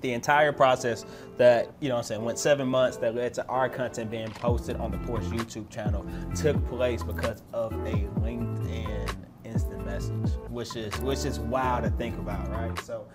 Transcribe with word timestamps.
the 0.00 0.12
entire 0.12 0.52
process 0.52 1.04
that 1.36 1.72
you 1.80 1.88
know 1.88 1.96
I'm 1.96 2.02
saying 2.02 2.24
went 2.24 2.38
seven 2.38 2.68
months 2.68 2.96
that 2.98 3.14
led 3.14 3.34
to 3.34 3.46
our 3.46 3.68
content 3.68 4.10
being 4.10 4.30
posted 4.30 4.76
on 4.76 4.90
the 4.90 4.98
Porsche 4.98 5.30
YouTube 5.30 5.68
channel 5.70 6.04
took 6.34 6.64
place 6.68 7.02
because 7.02 7.42
of 7.52 7.72
a 7.72 8.08
LinkedIn 8.20 9.14
instant 9.44 9.84
message, 9.84 10.30
which 10.48 10.76
is 10.76 10.96
which 11.00 11.24
is 11.24 11.38
wild 11.40 11.84
to 11.84 11.90
think 11.90 12.18
about, 12.18 12.48
right? 12.50 12.78
So 12.80 13.06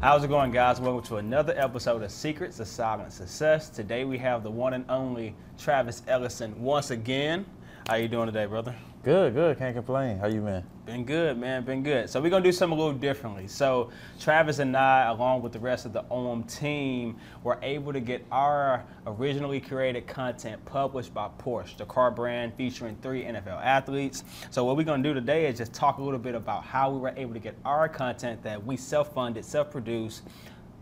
How's 0.00 0.24
it 0.24 0.28
going, 0.28 0.50
guys? 0.50 0.80
Welcome 0.80 1.04
to 1.08 1.16
another 1.16 1.52
episode 1.58 2.02
of 2.02 2.10
Secrets 2.10 2.58
of 2.58 2.68
Silent 2.68 3.12
Success. 3.12 3.68
Today 3.68 4.06
we 4.06 4.16
have 4.16 4.42
the 4.42 4.50
one 4.50 4.72
and 4.72 4.86
only 4.88 5.34
Travis 5.58 6.00
Ellison 6.08 6.58
once 6.58 6.90
again. 6.90 7.44
How 7.86 7.96
you 7.96 8.08
doing 8.08 8.24
today, 8.24 8.46
brother? 8.46 8.74
Good, 9.02 9.34
good. 9.34 9.58
Can't 9.58 9.76
complain. 9.76 10.16
How 10.16 10.28
you 10.28 10.40
been? 10.40 10.64
Been 10.90 11.04
good, 11.04 11.38
man. 11.38 11.64
Been 11.64 11.84
good. 11.84 12.10
So 12.10 12.20
we're 12.20 12.30
gonna 12.30 12.42
do 12.42 12.50
something 12.50 12.76
a 12.76 12.82
little 12.82 12.98
differently. 12.98 13.46
So 13.46 13.90
Travis 14.18 14.58
and 14.58 14.76
I, 14.76 15.08
along 15.08 15.40
with 15.40 15.52
the 15.52 15.60
rest 15.60 15.86
of 15.86 15.92
the 15.92 16.02
AUME 16.10 16.42
team, 16.42 17.16
were 17.44 17.60
able 17.62 17.92
to 17.92 18.00
get 18.00 18.26
our 18.32 18.84
originally 19.06 19.60
created 19.60 20.08
content 20.08 20.64
published 20.64 21.14
by 21.14 21.28
Porsche, 21.38 21.76
the 21.76 21.84
car 21.84 22.10
brand 22.10 22.54
featuring 22.56 22.96
three 23.02 23.22
NFL 23.22 23.62
athletes. 23.62 24.24
So 24.50 24.64
what 24.64 24.76
we're 24.76 24.82
gonna 24.82 25.04
do 25.04 25.14
today 25.14 25.46
is 25.46 25.58
just 25.58 25.72
talk 25.72 25.98
a 25.98 26.02
little 26.02 26.18
bit 26.18 26.34
about 26.34 26.64
how 26.64 26.90
we 26.90 26.98
were 26.98 27.14
able 27.16 27.34
to 27.34 27.40
get 27.40 27.54
our 27.64 27.88
content 27.88 28.42
that 28.42 28.66
we 28.66 28.76
self-funded, 28.76 29.44
self-produced, 29.44 30.24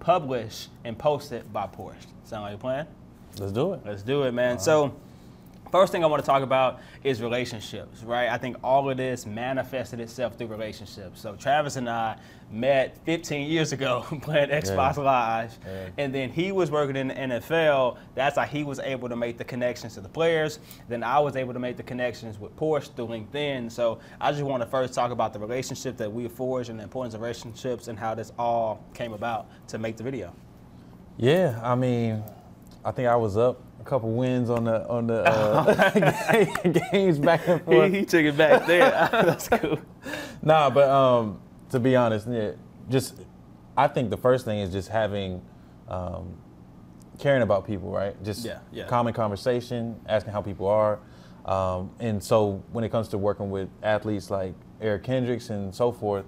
published, 0.00 0.70
and 0.84 0.98
posted 0.98 1.52
by 1.52 1.66
Porsche. 1.66 2.06
Sound 2.24 2.44
like 2.44 2.54
a 2.54 2.58
plan? 2.58 2.86
Let's 3.38 3.52
do 3.52 3.74
it. 3.74 3.80
Let's 3.84 4.02
do 4.02 4.22
it, 4.22 4.32
man. 4.32 4.58
So 4.58 4.94
First 5.70 5.92
thing 5.92 6.02
I 6.02 6.06
want 6.06 6.22
to 6.22 6.26
talk 6.26 6.42
about 6.42 6.80
is 7.04 7.20
relationships, 7.20 8.02
right? 8.02 8.28
I 8.28 8.38
think 8.38 8.56
all 8.64 8.88
of 8.88 8.96
this 8.96 9.26
manifested 9.26 10.00
itself 10.00 10.36
through 10.38 10.46
relationships. 10.46 11.20
So 11.20 11.34
Travis 11.36 11.76
and 11.76 11.88
I 11.88 12.16
met 12.50 12.96
15 13.04 13.50
years 13.50 13.72
ago 13.72 14.06
playing 14.22 14.48
Xbox 14.48 14.96
yeah. 14.96 15.02
Live, 15.02 15.58
yeah. 15.66 15.88
and 15.98 16.14
then 16.14 16.30
he 16.30 16.52
was 16.52 16.70
working 16.70 16.96
in 16.96 17.08
the 17.08 17.14
NFL. 17.14 17.98
That's 18.14 18.36
how 18.36 18.44
he 18.44 18.64
was 18.64 18.78
able 18.78 19.10
to 19.10 19.16
make 19.16 19.36
the 19.36 19.44
connections 19.44 19.94
to 19.94 20.00
the 20.00 20.08
players. 20.08 20.58
Then 20.88 21.02
I 21.02 21.18
was 21.18 21.36
able 21.36 21.52
to 21.52 21.58
make 21.58 21.76
the 21.76 21.82
connections 21.82 22.38
with 22.38 22.56
Porsche 22.56 22.94
through 22.96 23.08
LinkedIn. 23.08 23.70
So 23.70 23.98
I 24.20 24.32
just 24.32 24.42
want 24.42 24.62
to 24.62 24.68
first 24.68 24.94
talk 24.94 25.10
about 25.10 25.34
the 25.34 25.38
relationship 25.38 25.98
that 25.98 26.10
we 26.10 26.28
forged 26.28 26.70
and 26.70 26.78
the 26.78 26.84
importance 26.84 27.14
of 27.14 27.20
relationships 27.20 27.88
and 27.88 27.98
how 27.98 28.14
this 28.14 28.32
all 28.38 28.82
came 28.94 29.12
about 29.12 29.48
to 29.68 29.78
make 29.78 29.98
the 29.98 30.02
video. 30.02 30.32
Yeah, 31.18 31.60
I 31.62 31.74
mean, 31.74 32.22
I 32.84 32.90
think 32.92 33.08
I 33.08 33.16
was 33.16 33.36
up 33.36 33.60
a 33.80 33.84
couple 33.84 34.10
wins 34.10 34.50
on 34.50 34.64
the 34.64 34.86
on 34.88 35.06
the 35.06 35.22
uh, 35.24 36.70
games 36.92 37.18
back 37.18 37.46
and 37.46 37.62
forth. 37.62 37.92
He, 37.92 38.00
he, 38.00 38.04
took 38.04 38.24
it 38.24 38.36
back 38.36 38.66
there. 38.66 38.90
That's 39.12 39.48
cool. 39.48 39.78
Nah, 40.42 40.70
but 40.70 40.88
um, 40.88 41.40
to 41.70 41.80
be 41.80 41.96
honest, 41.96 42.28
yeah, 42.28 42.52
just 42.88 43.14
I 43.76 43.88
think 43.88 44.10
the 44.10 44.16
first 44.16 44.44
thing 44.44 44.58
is 44.58 44.72
just 44.72 44.88
having 44.88 45.42
um, 45.88 46.36
caring 47.18 47.42
about 47.42 47.66
people, 47.66 47.90
right? 47.90 48.20
Just 48.24 48.44
yeah, 48.44 48.58
yeah. 48.72 48.86
common 48.86 49.12
conversation, 49.12 50.00
asking 50.06 50.32
how 50.32 50.42
people 50.42 50.66
are. 50.66 51.00
Um, 51.44 51.90
and 51.98 52.22
so 52.22 52.62
when 52.72 52.84
it 52.84 52.90
comes 52.90 53.08
to 53.08 53.18
working 53.18 53.50
with 53.50 53.70
athletes 53.82 54.30
like 54.30 54.54
Eric 54.80 55.04
Kendricks 55.04 55.50
and 55.50 55.74
so 55.74 55.90
forth, 55.90 56.26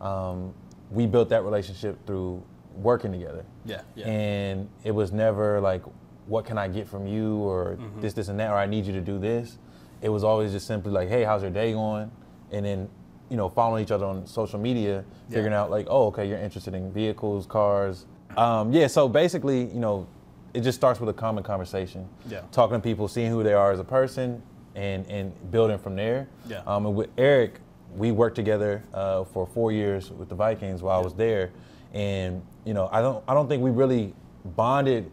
um, 0.00 0.54
we 0.90 1.06
built 1.06 1.28
that 1.28 1.44
relationship 1.44 2.04
through 2.06 2.42
working 2.74 3.12
together. 3.12 3.44
Yeah, 3.64 3.82
yeah. 3.94 4.06
And 4.06 4.68
it 4.84 4.92
was 4.92 5.12
never 5.12 5.60
like 5.60 5.82
what 6.26 6.44
can 6.44 6.58
I 6.58 6.68
get 6.68 6.88
from 6.88 7.06
you 7.06 7.36
or 7.36 7.76
mm-hmm. 7.76 8.00
this, 8.00 8.12
this, 8.12 8.28
and 8.28 8.38
that, 8.40 8.50
or 8.50 8.56
I 8.56 8.66
need 8.66 8.86
you 8.86 8.92
to 8.92 9.00
do 9.00 9.18
this. 9.18 9.58
It 10.00 10.08
was 10.08 10.24
always 10.24 10.52
just 10.52 10.66
simply 10.66 10.92
like, 10.92 11.08
hey, 11.08 11.24
how's 11.24 11.42
your 11.42 11.50
day 11.50 11.72
going? 11.72 12.10
And 12.50 12.64
then, 12.64 12.88
you 13.28 13.36
know, 13.36 13.48
following 13.48 13.82
each 13.82 13.90
other 13.90 14.04
on 14.04 14.26
social 14.26 14.58
media, 14.58 15.04
yeah. 15.28 15.34
figuring 15.34 15.54
out 15.54 15.70
like, 15.70 15.86
oh, 15.88 16.06
okay, 16.06 16.28
you're 16.28 16.38
interested 16.38 16.74
in 16.74 16.92
vehicles, 16.92 17.46
cars. 17.46 18.06
Um, 18.36 18.72
yeah, 18.72 18.86
so 18.86 19.08
basically, 19.08 19.64
you 19.66 19.80
know, 19.80 20.06
it 20.54 20.60
just 20.60 20.76
starts 20.76 21.00
with 21.00 21.08
a 21.08 21.14
common 21.14 21.44
conversation. 21.44 22.08
Yeah. 22.28 22.42
Talking 22.50 22.76
to 22.76 22.80
people, 22.80 23.08
seeing 23.08 23.30
who 23.30 23.42
they 23.42 23.54
are 23.54 23.72
as 23.72 23.80
a 23.80 23.84
person, 23.84 24.42
and 24.74 25.06
and 25.06 25.32
building 25.50 25.78
from 25.78 25.96
there. 25.96 26.28
Yeah. 26.48 26.62
Um, 26.66 26.86
and 26.86 26.94
with 26.94 27.10
Eric, 27.18 27.60
we 27.94 28.10
worked 28.10 28.36
together 28.36 28.84
uh, 28.94 29.24
for 29.24 29.46
four 29.46 29.72
years 29.72 30.10
with 30.10 30.28
the 30.28 30.34
Vikings 30.34 30.82
while 30.82 30.96
yeah. 30.96 31.00
I 31.00 31.04
was 31.04 31.14
there, 31.14 31.50
and 31.92 32.42
you 32.64 32.74
know, 32.74 32.88
I 32.92 33.00
don't 33.00 33.22
I 33.28 33.34
don't 33.34 33.48
think 33.48 33.62
we 33.62 33.70
really 33.70 34.14
bonded 34.44 35.10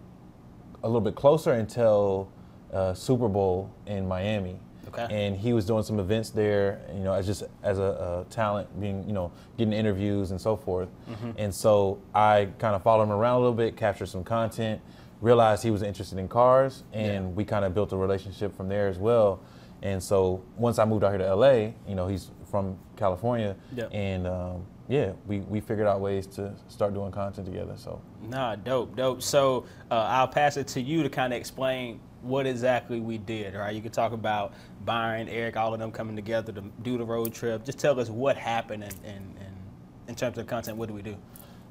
a 0.83 0.87
little 0.87 1.01
bit 1.01 1.15
closer 1.15 1.53
until 1.53 2.29
uh, 2.73 2.93
Super 2.93 3.27
Bowl 3.27 3.71
in 3.85 4.07
Miami. 4.07 4.57
Okay. 4.87 5.07
And 5.11 5.37
he 5.37 5.53
was 5.53 5.65
doing 5.65 5.83
some 5.83 5.99
events 5.99 6.31
there, 6.31 6.81
you 6.93 7.03
know, 7.03 7.13
as 7.13 7.25
just 7.25 7.43
as 7.61 7.77
a, 7.77 8.25
a 8.27 8.31
talent, 8.31 8.79
being, 8.79 9.05
you 9.05 9.13
know, 9.13 9.31
getting 9.57 9.73
interviews 9.73 10.31
and 10.31 10.41
so 10.41 10.55
forth. 10.55 10.89
Mm-hmm. 11.09 11.31
And 11.37 11.53
so 11.53 11.99
I 12.13 12.49
kind 12.57 12.75
of 12.75 12.81
followed 12.81 13.03
him 13.03 13.11
around 13.11 13.35
a 13.35 13.39
little 13.39 13.53
bit, 13.53 13.77
captured 13.77 14.07
some 14.07 14.23
content, 14.23 14.81
realized 15.21 15.63
he 15.63 15.69
was 15.69 15.83
interested 15.83 16.17
in 16.17 16.27
cars, 16.27 16.83
and 16.91 17.25
yeah. 17.25 17.31
we 17.31 17.45
kind 17.45 17.65
of 17.65 17.73
built 17.75 17.93
a 17.93 17.97
relationship 17.97 18.55
from 18.55 18.67
there 18.67 18.87
as 18.87 18.97
well. 18.97 19.41
And 19.81 20.01
so 20.01 20.43
once 20.57 20.79
I 20.79 20.85
moved 20.85 21.03
out 21.03 21.11
here 21.11 21.19
to 21.19 21.35
LA, 21.35 21.71
you 21.87 21.95
know, 21.95 22.07
he's 22.07 22.31
from 22.49 22.77
California, 22.97 23.55
yep. 23.75 23.89
and 23.93 24.25
um, 24.25 24.65
yeah, 24.89 25.11
we, 25.27 25.41
we 25.41 25.59
figured 25.61 25.85
out 25.85 26.01
ways 26.01 26.25
to 26.25 26.51
start 26.67 26.95
doing 26.95 27.11
content 27.11 27.45
together. 27.45 27.75
So 27.77 28.01
nah, 28.23 28.55
dope, 28.55 28.95
dope. 28.95 29.21
So 29.21 29.65
uh, 29.91 30.07
I'll 30.09 30.27
pass 30.27 30.57
it 30.57 30.67
to 30.69 30.81
you 30.81 31.03
to 31.03 31.09
kind 31.09 31.31
of 31.31 31.37
explain 31.39 31.99
what 32.23 32.47
exactly 32.47 32.99
we 32.99 33.19
did. 33.19 33.53
Right, 33.53 33.75
you 33.75 33.83
could 33.83 33.93
talk 33.93 34.13
about 34.13 34.53
Byron, 34.85 35.29
Eric, 35.29 35.57
all 35.57 35.73
of 35.75 35.79
them 35.79 35.91
coming 35.91 36.15
together 36.15 36.51
to 36.53 36.61
do 36.81 36.97
the 36.97 37.05
road 37.05 37.35
trip. 37.35 37.63
Just 37.63 37.77
tell 37.77 37.99
us 37.99 38.09
what 38.09 38.35
happened 38.35 38.83
and, 38.83 38.95
and, 39.05 39.35
and 39.39 39.55
in 40.07 40.15
terms 40.15 40.39
of 40.39 40.47
content, 40.47 40.75
what 40.75 40.87
do 40.87 40.95
we 40.95 41.03
do? 41.03 41.15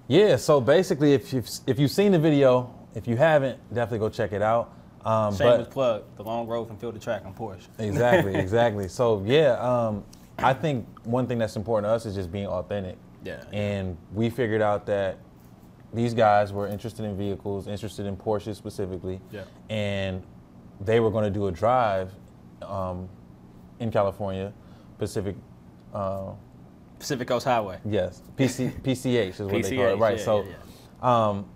Yeah, 0.06 0.36
so 0.36 0.60
basically, 0.60 1.12
if 1.12 1.32
you've 1.32 1.48
if 1.66 1.80
you've 1.80 1.90
seen 1.90 2.12
the 2.12 2.20
video, 2.20 2.72
if 2.94 3.08
you 3.08 3.16
haven't, 3.16 3.58
definitely 3.74 3.98
go 3.98 4.08
check 4.08 4.32
it 4.32 4.42
out. 4.42 4.72
Um, 5.04 5.36
Shameless 5.36 5.68
plug: 5.68 6.04
the 6.16 6.22
long 6.22 6.46
road 6.46 6.66
from 6.66 6.78
field 6.78 6.94
to 6.94 7.00
track 7.00 7.24
on 7.26 7.34
Porsche. 7.34 7.66
Exactly, 7.80 8.36
exactly. 8.36 8.86
So 8.86 9.24
yeah, 9.26 9.58
um, 9.58 10.04
I 10.38 10.54
think 10.54 10.86
one 11.04 11.26
thing 11.26 11.38
that's 11.38 11.56
important 11.56 11.90
to 11.90 11.94
us 11.94 12.06
is 12.06 12.14
just 12.14 12.30
being 12.30 12.46
authentic. 12.46 12.96
Yeah. 13.24 13.42
And 13.52 13.96
we 14.12 14.30
figured 14.30 14.62
out 14.62 14.86
that 14.86 15.18
these 15.92 16.14
guys 16.14 16.52
were 16.52 16.66
interested 16.66 17.04
in 17.04 17.16
vehicles, 17.16 17.66
interested 17.66 18.06
in 18.06 18.16
Porsche 18.16 18.54
specifically. 18.54 19.20
Yeah. 19.30 19.44
And 19.70 20.22
they 20.80 21.00
were 21.00 21.10
going 21.10 21.24
to 21.24 21.30
do 21.30 21.46
a 21.46 21.52
drive 21.52 22.12
um, 22.62 23.08
in 23.80 23.90
California, 23.90 24.52
Pacific. 24.98 25.36
Uh, 25.92 26.32
Pacific 26.98 27.28
Coast 27.28 27.46
Highway. 27.46 27.78
Yes, 27.84 28.22
PC, 28.36 28.72
PCH 28.82 29.28
is 29.28 29.40
what 29.40 29.54
PCH, 29.54 29.62
they 29.62 29.76
call 29.76 29.86
it. 29.86 29.98
Right. 29.98 30.18
Yeah, 30.18 30.24
so, 30.24 30.42
yeah, 30.42 30.50
yeah. 31.02 31.28
Um, 31.28 31.46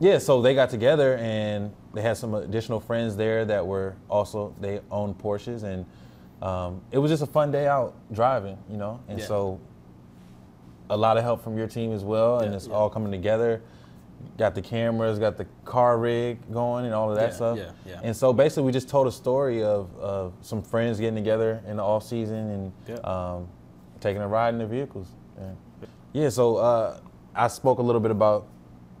yeah, 0.00 0.18
so 0.18 0.42
they 0.42 0.54
got 0.54 0.70
together 0.70 1.16
and 1.18 1.72
they 1.94 2.02
had 2.02 2.16
some 2.16 2.34
additional 2.34 2.80
friends 2.80 3.16
there 3.16 3.44
that 3.44 3.64
were 3.64 3.94
also 4.08 4.54
they 4.60 4.80
owned 4.90 5.16
Porsches 5.18 5.62
and 5.62 5.86
um, 6.42 6.80
it 6.90 6.98
was 6.98 7.10
just 7.10 7.22
a 7.22 7.26
fun 7.26 7.52
day 7.52 7.68
out 7.68 7.94
driving, 8.12 8.58
you 8.68 8.76
know. 8.76 9.00
And 9.06 9.22
so 9.22 9.60
a 10.92 10.96
lot 10.96 11.16
of 11.16 11.24
help 11.24 11.42
from 11.42 11.56
your 11.56 11.66
team 11.66 11.92
as 11.92 12.04
well, 12.04 12.40
and 12.40 12.54
it's 12.54 12.66
yeah. 12.66 12.74
all 12.74 12.90
coming 12.90 13.10
together. 13.10 13.62
Got 14.36 14.54
the 14.54 14.62
cameras, 14.62 15.18
got 15.18 15.36
the 15.36 15.46
car 15.64 15.98
rig 15.98 16.38
going, 16.52 16.84
and 16.84 16.94
all 16.94 17.10
of 17.10 17.16
that 17.16 17.30
yeah, 17.30 17.34
stuff. 17.34 17.58
Yeah, 17.58 17.70
yeah. 17.86 18.00
And 18.04 18.14
so 18.14 18.32
basically, 18.32 18.64
we 18.64 18.72
just 18.72 18.88
told 18.88 19.06
a 19.06 19.12
story 19.12 19.62
of, 19.62 19.94
of 19.98 20.34
some 20.42 20.62
friends 20.62 21.00
getting 21.00 21.16
together 21.16 21.62
in 21.66 21.78
the 21.78 21.82
off 21.82 22.04
season 22.04 22.72
and 22.86 23.04
um, 23.04 23.48
taking 24.00 24.20
a 24.22 24.28
ride 24.28 24.50
in 24.50 24.58
their 24.58 24.68
vehicles. 24.68 25.08
Yeah. 26.12 26.28
So 26.28 26.56
uh, 26.56 27.00
I 27.34 27.48
spoke 27.48 27.78
a 27.78 27.82
little 27.82 28.00
bit 28.00 28.10
about 28.10 28.46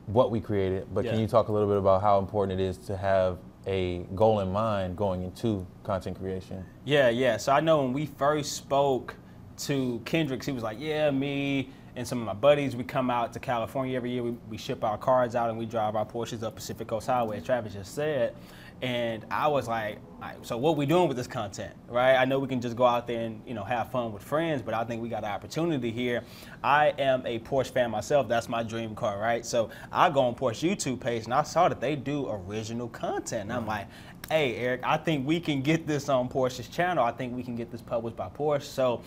what 0.06 0.30
we 0.30 0.40
created, 0.40 0.88
but 0.94 1.04
can 1.04 1.20
you 1.20 1.26
talk 1.26 1.48
a 1.48 1.52
little 1.52 1.68
bit 1.68 1.76
about 1.76 2.00
how 2.00 2.18
important 2.18 2.58
it 2.58 2.64
is 2.64 2.78
to 2.78 2.96
have 2.96 3.38
a 3.66 3.98
goal 4.14 4.40
in 4.40 4.50
mind 4.50 4.96
going 4.96 5.22
into 5.22 5.66
content 5.84 6.18
creation? 6.18 6.64
Yeah, 6.84 7.10
yeah. 7.10 7.36
So 7.36 7.52
I 7.52 7.60
know 7.60 7.82
when 7.82 7.92
we 7.92 8.06
first 8.06 8.52
spoke 8.52 9.14
to 9.58 10.00
Kendricks, 10.04 10.46
he 10.46 10.52
was 10.52 10.62
like, 10.62 10.80
"Yeah, 10.80 11.10
me 11.10 11.68
and 11.96 12.06
some 12.06 12.18
of 12.20 12.26
my 12.26 12.34
buddies, 12.34 12.74
we 12.74 12.84
come 12.84 13.10
out 13.10 13.32
to 13.34 13.40
California 13.40 13.96
every 13.96 14.10
year. 14.10 14.22
We, 14.22 14.30
we 14.48 14.56
ship 14.56 14.82
our 14.84 14.96
cars 14.96 15.34
out 15.34 15.50
and 15.50 15.58
we 15.58 15.66
drive 15.66 15.94
our 15.96 16.06
Porsches 16.06 16.42
up 16.42 16.54
Pacific 16.54 16.88
Coast 16.88 17.06
Highway." 17.06 17.38
As 17.38 17.44
Travis 17.44 17.74
just 17.74 17.94
said, 17.94 18.34
and 18.80 19.24
I 19.30 19.46
was 19.46 19.68
like, 19.68 19.98
"So 20.42 20.56
what 20.56 20.76
we 20.76 20.86
doing 20.86 21.06
with 21.06 21.16
this 21.16 21.26
content, 21.26 21.74
right? 21.88 22.16
I 22.16 22.24
know 22.24 22.38
we 22.38 22.48
can 22.48 22.60
just 22.60 22.76
go 22.76 22.84
out 22.84 23.06
there 23.06 23.20
and 23.20 23.40
you 23.46 23.54
know 23.54 23.62
have 23.62 23.90
fun 23.92 24.12
with 24.12 24.22
friends, 24.22 24.62
but 24.62 24.74
I 24.74 24.84
think 24.84 25.02
we 25.02 25.08
got 25.08 25.22
an 25.22 25.30
opportunity 25.30 25.90
here. 25.90 26.24
I 26.64 26.94
am 26.98 27.24
a 27.26 27.38
Porsche 27.40 27.70
fan 27.70 27.90
myself. 27.90 28.26
That's 28.26 28.48
my 28.48 28.62
dream 28.62 28.94
car, 28.94 29.18
right? 29.18 29.44
So 29.44 29.70
I 29.92 30.10
go 30.10 30.20
on 30.20 30.34
Porsche 30.34 30.70
YouTube 30.70 31.00
page 31.00 31.24
and 31.24 31.34
I 31.34 31.42
saw 31.42 31.68
that 31.68 31.80
they 31.80 31.94
do 31.94 32.28
original 32.28 32.88
content. 32.88 33.42
And 33.42 33.52
I'm 33.52 33.66
like, 33.66 33.86
hey, 34.28 34.56
Eric, 34.56 34.80
I 34.82 34.96
think 34.96 35.26
we 35.26 35.40
can 35.40 35.62
get 35.62 35.86
this 35.86 36.08
on 36.08 36.28
Porsche's 36.28 36.68
channel. 36.68 37.04
I 37.04 37.12
think 37.12 37.36
we 37.36 37.42
can 37.42 37.54
get 37.54 37.70
this 37.70 37.82
published 37.82 38.16
by 38.16 38.28
Porsche. 38.28 38.62
So 38.62 39.02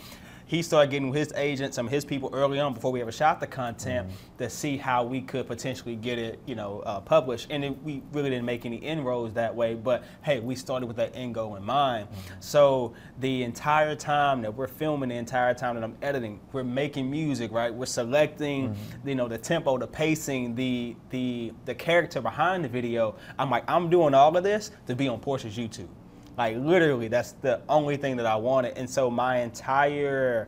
he 0.46 0.62
started 0.62 0.92
getting 0.92 1.12
his 1.14 1.34
agents, 1.36 1.76
some 1.76 1.88
of 1.88 1.92
his 1.92 2.06
people 2.06 2.30
early 2.34 2.60
on 2.60 2.74
before 2.74 2.92
we 2.92 3.02
ever 3.02 3.12
shot 3.12 3.40
the 3.40 3.48
content 3.48 4.08
mm-hmm. 4.08 4.38
to 4.38 4.50
see 4.50 4.78
how 4.78 5.04
we 5.04 5.22
could 5.22 5.48
potentially 5.48 5.96
get 5.96 6.20
it, 6.20 6.40
you 6.46 6.56
know, 6.56 6.82
uh, 6.82 7.00
published. 7.00 7.48
And 7.50 7.64
it, 7.64 7.84
we 7.84 8.04
really 8.12 8.30
didn't 8.30 8.46
make 8.46 8.66
any 8.66 8.78
inroads 8.78 9.34
that 9.34 9.56
way. 9.56 9.74
But 9.74 10.04
hey, 10.24 10.40
we 10.40 10.56
started 10.56 10.86
with 10.86 10.98
that 10.98 11.16
end 11.16 11.34
goal 11.34 11.56
in 11.56 11.64
mind. 11.64 12.08
Mm-hmm. 12.08 12.36
So 12.40 12.94
the 13.20 13.44
entire 13.44 13.96
time 13.96 14.42
that 14.44 14.54
we're 14.54 14.68
filming, 14.68 15.10
the 15.10 15.16
entire 15.16 15.54
time 15.54 15.76
that 15.76 15.84
I'm 15.84 15.98
editing, 16.02 16.40
we're 16.52 16.64
making 16.64 17.10
music, 17.10 17.52
right? 17.52 17.74
We're 17.74 17.86
selecting, 17.86 18.70
mm-hmm. 18.70 19.10
you 19.10 19.16
know, 19.16 19.28
the 19.28 19.38
tempo, 19.38 19.78
the 19.78 19.88
pacing, 19.88 20.56
the 20.56 20.96
the 21.10 21.54
the 21.66 21.74
character 21.74 22.22
behind 22.22 22.64
the 22.64 22.70
video. 22.70 23.16
I'm 23.40 23.50
like, 23.50 23.64
I'm 23.68 23.90
doing 23.90 24.14
all 24.14 24.36
of 24.36 24.44
this 24.44 24.72
to 24.88 24.96
be 24.96 25.08
on 25.08 25.20
Porsche's 25.20 25.58
YouTube. 25.58 25.88
Like 26.38 26.58
literally, 26.58 27.08
that's 27.08 27.34
the 27.34 27.62
only 27.70 27.98
thing 27.98 28.18
that 28.18 28.26
I 28.26 28.36
wanted. 28.36 28.78
And 28.78 28.90
so 28.90 29.10
my 29.10 29.38
entire 29.38 30.48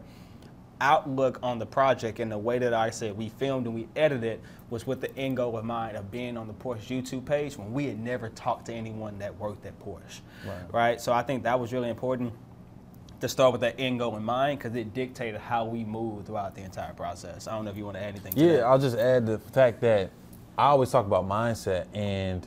outlook 0.80 1.40
on 1.42 1.58
the 1.58 1.66
project 1.66 2.20
and 2.20 2.32
the 2.32 2.38
way 2.38 2.60
that 2.60 2.74
I 2.74 2.92
said 2.92 3.18
we 3.18 3.30
filmed 3.30 3.66
and 3.66 3.74
we 3.74 3.88
edited 3.96 4.40
was 4.70 4.86
with 4.86 5.02
the 5.02 5.16
end 5.18 5.38
goal 5.38 5.58
of 5.58 5.66
mind 5.66 5.98
of 5.98 6.12
being 6.12 6.38
on 6.38 6.48
the 6.48 6.54
Porsche 6.54 7.02
YouTube 7.02 7.26
page 7.26 7.58
when 7.58 7.74
we 7.74 7.86
had 7.86 8.00
never 8.00 8.30
talked 8.30 8.66
to 8.68 8.74
anyone 8.74 9.18
that 9.20 9.36
worked 9.38 9.66
at 9.66 9.80
Porsche. 9.80 10.22
Right. 10.46 10.74
right? 10.74 11.02
So 11.02 11.14
I 11.14 11.24
think 11.24 11.44
that 11.44 11.60
was 11.60 11.74
really 11.74 11.90
important 11.90 12.34
to 13.22 13.28
start 13.28 13.52
with 13.52 13.62
that 13.62 13.76
end 13.80 14.00
goal 14.00 14.16
in 14.18 14.24
mind 14.24 14.60
because 14.60 14.76
it 14.76 14.94
dictated 14.94 15.40
how 15.42 15.66
we 15.66 15.84
moved 15.84 16.28
throughout 16.28 16.54
the 16.54 16.62
entire 16.62 16.94
process. 16.94 17.48
I 17.48 17.56
don't 17.56 17.66
know 17.66 17.72
if 17.72 17.78
you 17.78 17.86
want 17.86 17.98
to 17.98 18.04
add 18.04 18.10
anything. 18.10 18.34
yeah, 18.36 18.60
I'll 18.60 18.78
just 18.78 18.98
add 18.98 19.26
the 19.26 19.40
fact 19.40 19.82
that 19.82 20.12
I 20.58 20.68
always 20.68 20.92
talk 20.92 21.06
about 21.06 21.28
mindset, 21.28 21.86
and 21.94 22.46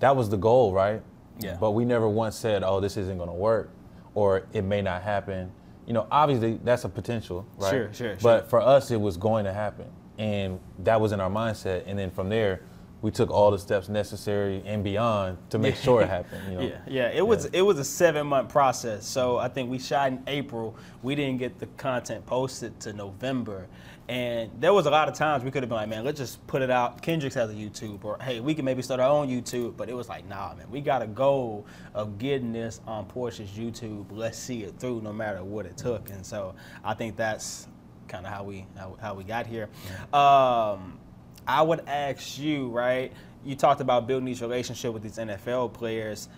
that 0.00 0.14
was 0.14 0.28
the 0.30 0.36
goal, 0.36 0.72
right? 0.72 1.02
Yeah. 1.38 1.56
But 1.60 1.72
we 1.72 1.84
never 1.84 2.08
once 2.08 2.36
said, 2.36 2.62
"Oh, 2.62 2.80
this 2.80 2.96
isn't 2.96 3.16
going 3.16 3.28
to 3.28 3.34
work," 3.34 3.70
or 4.14 4.46
"It 4.52 4.62
may 4.62 4.82
not 4.82 5.02
happen." 5.02 5.52
You 5.86 5.92
know, 5.92 6.06
obviously 6.10 6.58
that's 6.64 6.84
a 6.84 6.88
potential, 6.88 7.46
right? 7.58 7.70
Sure, 7.70 7.92
sure. 7.92 8.16
But 8.22 8.40
sure. 8.40 8.48
for 8.48 8.60
us, 8.60 8.90
it 8.90 9.00
was 9.00 9.16
going 9.16 9.44
to 9.44 9.52
happen, 9.52 9.86
and 10.18 10.58
that 10.80 11.00
was 11.00 11.12
in 11.12 11.20
our 11.20 11.30
mindset. 11.30 11.84
And 11.86 11.98
then 11.98 12.10
from 12.10 12.28
there, 12.28 12.62
we 13.02 13.10
took 13.10 13.30
all 13.30 13.50
the 13.50 13.58
steps 13.58 13.88
necessary 13.88 14.62
and 14.64 14.82
beyond 14.82 15.38
to 15.50 15.58
make 15.58 15.76
sure 15.76 16.00
it 16.00 16.08
happened. 16.18 16.52
You 16.52 16.58
know? 16.58 16.66
Yeah, 16.66 16.78
yeah. 16.86 17.08
It 17.10 17.26
was 17.26 17.44
it 17.46 17.60
was 17.60 17.78
a 17.78 17.84
seven 17.84 18.26
month 18.26 18.48
process. 18.48 19.06
So 19.06 19.38
I 19.38 19.48
think 19.48 19.70
we 19.70 19.78
shot 19.78 20.08
in 20.08 20.22
April. 20.26 20.76
We 21.02 21.14
didn't 21.14 21.38
get 21.38 21.58
the 21.58 21.66
content 21.76 22.24
posted 22.26 22.78
to 22.80 22.92
November, 22.92 23.68
and 24.08 24.50
there 24.60 24.72
was 24.72 24.86
a 24.86 24.90
lot 24.90 25.08
of 25.08 25.14
times 25.14 25.44
we 25.44 25.50
could 25.50 25.62
have 25.62 25.68
been 25.68 25.76
like, 25.76 25.88
man, 25.88 26.04
let's 26.04 26.18
just 26.18 26.44
put 26.46 26.62
it 26.62 26.70
out. 26.70 27.02
Kendricks 27.02 27.34
has 27.34 27.50
a 27.50 27.54
YouTube, 27.54 28.04
or 28.04 28.18
hey, 28.20 28.40
we 28.40 28.54
can 28.54 28.64
maybe 28.64 28.80
start 28.80 29.00
our 29.00 29.10
own 29.10 29.28
YouTube. 29.28 29.76
But 29.76 29.88
it 29.88 29.94
was 29.94 30.08
like, 30.08 30.26
nah, 30.28 30.54
man, 30.54 30.70
we 30.70 30.80
got 30.80 31.02
a 31.02 31.06
goal 31.06 31.66
of 31.94 32.18
getting 32.18 32.52
this 32.52 32.80
on 32.86 33.06
Porsche's 33.06 33.50
YouTube. 33.50 34.06
Let's 34.10 34.38
see 34.38 34.62
it 34.62 34.78
through, 34.78 35.02
no 35.02 35.12
matter 35.12 35.44
what 35.44 35.66
it 35.66 35.76
took. 35.76 36.08
And 36.10 36.24
so 36.24 36.54
I 36.82 36.94
think 36.94 37.16
that's 37.16 37.68
kind 38.08 38.24
of 38.24 38.32
how 38.32 38.44
we 38.44 38.66
how, 38.76 38.96
how, 39.00 39.14
we 39.14 39.24
got 39.24 39.46
here. 39.46 39.68
Um, 40.12 40.98
I 41.46 41.62
would 41.62 41.86
ask 41.86 42.38
you, 42.38 42.68
right? 42.68 43.12
You 43.44 43.54
talked 43.54 43.80
about 43.80 44.06
building 44.06 44.26
these 44.26 44.42
relationships 44.42 44.92
with 44.92 45.02
these 45.02 45.18
NFL 45.18 45.72
players 45.72 46.28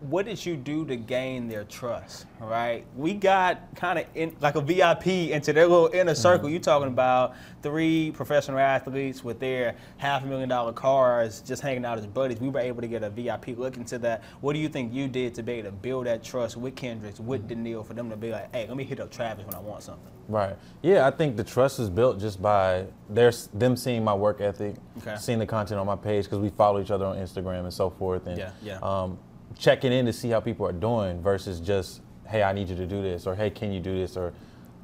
what 0.00 0.26
did 0.26 0.44
you 0.44 0.56
do 0.56 0.84
to 0.86 0.96
gain 0.96 1.48
their 1.48 1.64
trust? 1.64 2.26
Right, 2.40 2.84
we 2.96 3.14
got 3.14 3.74
kind 3.74 3.98
of 3.98 4.06
in 4.14 4.36
like 4.40 4.54
a 4.54 4.60
VIP 4.60 5.06
into 5.06 5.52
their 5.52 5.66
little 5.66 5.88
inner 5.88 6.12
mm-hmm. 6.12 6.20
circle. 6.20 6.46
Mm-hmm. 6.46 6.54
You 6.54 6.60
talking 6.60 6.88
about 6.88 7.34
three 7.62 8.12
professional 8.12 8.58
athletes 8.58 9.24
with 9.24 9.40
their 9.40 9.74
half 9.96 10.22
a 10.22 10.26
million 10.26 10.48
dollar 10.48 10.72
cars, 10.72 11.40
just 11.40 11.62
hanging 11.62 11.84
out 11.84 11.98
as 11.98 12.06
buddies. 12.06 12.40
We 12.40 12.48
were 12.48 12.60
able 12.60 12.80
to 12.80 12.88
get 12.88 13.02
a 13.02 13.10
VIP 13.10 13.58
look 13.58 13.76
into 13.76 13.98
that. 13.98 14.22
What 14.40 14.52
do 14.52 14.60
you 14.60 14.68
think 14.68 14.92
you 14.92 15.08
did 15.08 15.34
to 15.34 15.42
be 15.42 15.54
able 15.54 15.70
to 15.70 15.72
build 15.72 16.06
that 16.06 16.22
trust 16.22 16.56
with 16.56 16.76
Kendricks, 16.76 17.18
with 17.18 17.40
mm-hmm. 17.40 17.48
Danielle, 17.48 17.84
for 17.84 17.94
them 17.94 18.08
to 18.10 18.16
be 18.16 18.30
like, 18.30 18.54
hey, 18.54 18.66
let 18.68 18.76
me 18.76 18.84
hit 18.84 19.00
up 19.00 19.10
Travis 19.10 19.44
when 19.44 19.54
I 19.54 19.60
want 19.60 19.82
something? 19.82 20.12
Right. 20.28 20.56
Yeah, 20.82 21.06
I 21.06 21.10
think 21.10 21.36
the 21.36 21.44
trust 21.44 21.80
is 21.80 21.88
built 21.88 22.20
just 22.20 22.40
by 22.40 22.86
their 23.08 23.32
them 23.54 23.76
seeing 23.76 24.04
my 24.04 24.14
work 24.14 24.42
ethic, 24.42 24.76
okay. 24.98 25.16
seeing 25.18 25.38
the 25.38 25.46
content 25.46 25.80
on 25.80 25.86
my 25.86 25.96
page 25.96 26.26
because 26.26 26.38
we 26.38 26.50
follow 26.50 26.80
each 26.80 26.90
other 26.90 27.06
on 27.06 27.16
Instagram 27.16 27.60
and 27.60 27.72
so 27.72 27.88
forth. 27.88 28.26
And 28.26 28.38
yeah, 28.38 28.50
yeah. 28.62 28.78
Um, 28.82 29.18
checking 29.56 29.92
in 29.92 30.06
to 30.06 30.12
see 30.12 30.30
how 30.30 30.40
people 30.40 30.66
are 30.66 30.72
doing 30.72 31.20
versus 31.20 31.60
just 31.60 32.00
hey 32.26 32.42
i 32.42 32.52
need 32.52 32.68
you 32.68 32.76
to 32.76 32.86
do 32.86 33.02
this 33.02 33.26
or 33.26 33.34
hey 33.34 33.50
can 33.50 33.72
you 33.72 33.80
do 33.80 33.96
this? 33.98 34.16
or 34.16 34.32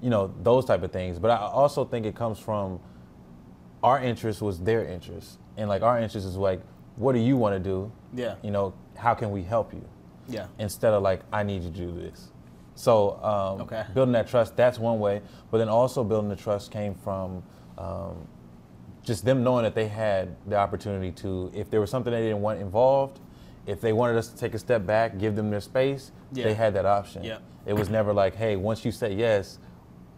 you 0.05 0.11
know 0.11 0.33
those 0.43 0.67
type 0.67 0.83
of 0.83 0.93
things. 0.93 1.19
But 1.19 1.31
i 1.31 1.37
also 1.39 1.85
think 1.85 2.05
it 2.05 2.15
comes 2.15 2.39
from 2.39 2.79
our 3.83 4.01
interest 4.01 4.43
was 4.43 4.61
their 4.61 4.85
interest. 4.85 5.39
And 5.57 5.69
like 5.69 5.83
our 5.83 5.99
interest 5.99 6.27
is 6.27 6.37
like 6.37 6.61
what 6.97 7.15
do 7.15 7.19
you 7.19 7.37
want 7.37 7.55
to 7.55 7.59
do? 7.59 7.91
Yeah. 8.13 8.37
You 8.43 8.51
know 8.51 8.75
how 8.97 9.15
can 9.15 9.31
we 9.31 9.43
help 9.43 9.73
you? 9.73 9.83
Yeah. 10.29 10.47
Instead 10.59 10.93
of 10.93 11.03
like 11.03 11.23
i 11.33 11.43
need 11.43 11.63
you 11.63 11.71
to 11.71 11.77
do 11.77 11.93
this. 11.93 12.31
So 12.75 13.23
um, 13.23 13.63
okay. 13.63 13.85
building 13.95 14.13
that 14.13 14.29
trust 14.29 14.57
that's 14.57 14.79
one 14.79 15.01
way. 15.01 15.23
But 15.51 15.59
then 15.59 15.71
also 15.71 16.05
building 16.05 16.29
the 16.29 16.37
trust 16.37 16.71
came 16.71 16.95
from 16.95 17.43
um, 17.79 18.29
just 19.03 19.25
them 19.25 19.43
knowing 19.43 19.65
that 19.65 19.75
they 19.75 19.89
had 19.89 20.37
the 20.47 20.57
opportunity 20.57 21.13
to 21.13 21.51
if 21.55 21.71
there 21.71 21.81
was 21.81 21.91
something 21.91 22.13
they 22.13 22.23
didn't 22.23 22.43
want 22.43 22.61
involved 22.61 23.21
if 23.67 23.81
they 23.81 23.93
wanted 23.93 24.17
us 24.17 24.29
to 24.29 24.37
take 24.37 24.55
a 24.55 24.59
step 24.59 24.87
back, 24.87 25.19
give 25.19 25.37
them 25.37 25.51
their 25.51 25.61
space, 25.61 26.13
yeah. 26.33 26.45
they 26.45 26.55
had 26.55 26.75
that 26.75 26.87
option. 26.87 27.25
Yeah. 27.25 27.39
It 27.67 27.73
was 27.73 27.89
never 27.89 28.13
like, 28.13 28.35
hey, 28.35 28.57
once 28.57 28.85
you 28.85 28.93
say 28.93 29.15
yes, 29.15 29.59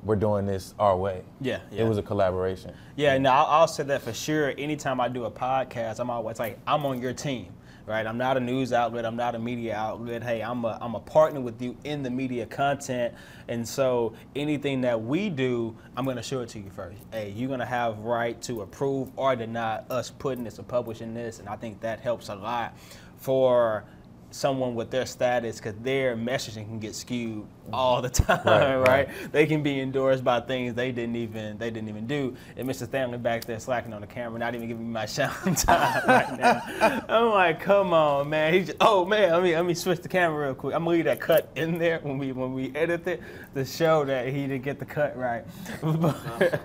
we're 0.03 0.17
doing 0.17 0.47
this 0.47 0.75
our 0.79 0.97
way. 0.97 1.23
Yeah, 1.41 1.61
yeah. 1.71 1.83
It 1.83 1.89
was 1.89 1.99
a 1.99 2.03
collaboration. 2.03 2.75
Yeah, 2.97 3.19
no, 3.19 3.31
I'll, 3.31 3.47
I'll 3.47 3.69
say 3.69 3.83
that 3.85 4.03
for 4.03 4.13
sure. 4.13 4.53
Anytime 4.57 5.01
I 5.01 5.09
do 5.09 5.25
a 5.25 5.31
podcast, 5.31 5.99
I'm 5.99 6.11
always 6.11 6.39
like, 6.39 6.59
I'm 6.67 6.85
on 6.87 7.01
your 7.01 7.13
team 7.13 7.53
right? 7.87 8.07
I'm 8.07 8.19
not 8.19 8.37
a 8.37 8.41
news 8.41 8.73
outlet. 8.73 9.07
I'm 9.07 9.17
not 9.17 9.35
a 9.35 9.39
media 9.39 9.77
outlet. 9.77 10.23
Hey, 10.23 10.43
I'm 10.43 10.65
a, 10.65 10.77
I'm 10.81 10.95
a 10.95 11.01
partner 11.01 11.41
with 11.41 11.63
you 11.63 11.77
in 11.85 12.03
the 12.03 12.11
media 12.11 12.45
content. 12.45 13.15
And 13.49 13.67
so 13.67 14.13
anything 14.35 14.81
that 14.83 15.01
we 15.01 15.31
do, 15.31 15.77
I'm 15.97 16.05
going 16.05 16.17
to 16.17 16.23
show 16.23 16.41
it 16.41 16.49
to 16.51 16.59
you 16.59 16.71
first. 16.71 16.99
Hey, 17.13 17.31
you're 17.31 17.49
going 17.49 17.61
to 17.61 17.67
have 17.67 17.99
right 18.01 18.41
to 18.43 18.63
approve 18.63 19.11
or 19.17 19.37
deny 19.37 19.77
us 19.89 20.11
putting 20.11 20.45
this 20.45 20.59
or 20.59 20.65
publishing 20.65 21.15
this. 21.15 21.39
And 21.39 21.49
I 21.49 21.57
think 21.57 21.81
that 21.81 22.01
helps 22.01 22.29
a 22.29 22.35
lot 22.35 22.77
for 23.19 23.85
someone 24.31 24.75
with 24.75 24.91
their 24.91 25.07
status 25.07 25.57
because 25.57 25.75
their 25.77 26.17
messaging 26.17 26.67
can 26.67 26.79
get 26.79 26.95
skewed 26.95 27.43
mm-hmm. 27.43 27.75
all 27.75 28.03
the 28.03 28.09
time, 28.11 28.41
right, 28.45 28.77
right? 28.77 29.09
right, 29.09 29.33
They 29.33 29.47
can 29.47 29.63
be 29.63 29.81
endorsed 29.81 30.23
by 30.23 30.41
things 30.41 30.75
they 30.75 30.93
didn't 30.93 31.17
even 31.17 31.59
they 31.59 31.71
didn't 31.71 31.89
even 31.89 32.07
do. 32.07 32.37
And 32.57 32.69
Mr. 32.69 32.87
Stanley 32.87 33.19
back 33.19 33.45
there 33.45 33.59
slacking 33.59 33.93
on 33.93 34.01
the 34.01 34.07
camera, 34.07 34.39
not 34.39 34.55
even 34.55 34.69
giving 34.69 34.87
me 34.87 34.93
my 34.93 35.07
shout 35.07 35.33
time 35.57 36.07
right 36.07 36.39
now. 36.39 37.05
I'm 37.09 37.31
like, 37.31 37.61
come 37.61 37.93
on, 37.93 38.29
man. 38.29 38.53
He 38.53 38.61
just, 38.65 38.77
oh 38.81 39.05
man, 39.05 39.33
let 39.33 39.43
me 39.43 39.55
let 39.55 39.65
me 39.65 39.75
switch 39.75 40.01
the 40.01 40.09
camera 40.09 40.47
real 40.47 40.55
quick. 40.55 40.75
I'm 40.75 40.85
gonna 40.85 40.97
leave 40.97 41.05
that 41.07 41.21
cut 41.21 41.51
in 41.57 41.79
there 41.79 42.01
when 42.01 42.19
we 42.19 42.33
when 42.33 42.53
we 42.53 42.75
edit 42.75 43.07
it 43.07 43.23
to 43.55 43.65
show 43.65 44.05
that 44.05 44.29
he 44.29 44.47
didn't 44.47 44.63
get 44.63 44.79
the 44.79 44.87
cut 44.87 45.17
right. 45.17 45.45
Uh-huh. 45.83 46.59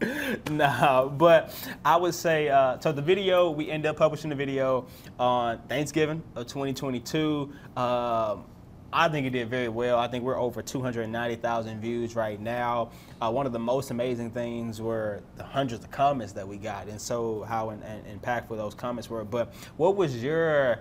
nah, 0.50 1.06
but 1.06 1.54
I 1.84 1.96
would 1.96 2.14
say 2.14 2.48
uh, 2.48 2.78
so. 2.80 2.92
The 2.92 3.00
video 3.00 3.50
we 3.50 3.70
end 3.70 3.86
up 3.86 3.96
publishing 3.96 4.28
the 4.28 4.36
video 4.36 4.86
on 5.18 5.58
Thanksgiving 5.68 6.22
of 6.34 6.46
2022. 6.46 7.50
Um, 7.76 8.44
I 8.92 9.08
think 9.08 9.26
it 9.26 9.30
did 9.30 9.48
very 9.48 9.68
well. 9.68 9.98
I 9.98 10.06
think 10.08 10.24
we're 10.24 10.38
over 10.38 10.62
290,000 10.62 11.80
views 11.80 12.14
right 12.14 12.40
now. 12.40 12.90
Uh, 13.20 13.30
one 13.30 13.46
of 13.46 13.52
the 13.52 13.58
most 13.58 13.90
amazing 13.90 14.30
things 14.30 14.80
were 14.80 15.22
the 15.36 15.44
hundreds 15.44 15.84
of 15.84 15.90
comments 15.90 16.32
that 16.34 16.46
we 16.46 16.56
got, 16.56 16.88
and 16.88 17.00
so 17.00 17.42
how 17.42 17.70
in, 17.70 17.82
in, 17.82 18.18
impactful 18.18 18.56
those 18.56 18.74
comments 18.74 19.08
were. 19.08 19.24
But 19.24 19.54
what 19.76 19.96
was 19.96 20.22
your 20.22 20.80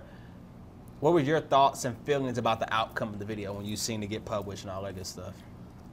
what 1.00 1.14
were 1.14 1.20
your 1.20 1.42
thoughts 1.42 1.86
and 1.86 1.98
feelings 2.00 2.38
about 2.38 2.60
the 2.60 2.74
outcome 2.74 3.10
of 3.10 3.20
the 3.20 3.26
video 3.26 3.54
when 3.54 3.66
you 3.66 3.76
seen 3.76 4.04
it 4.04 4.08
get 4.08 4.26
published 4.26 4.64
and 4.64 4.72
all 4.72 4.82
that 4.84 4.96
good 4.96 5.08
stuff? 5.08 5.34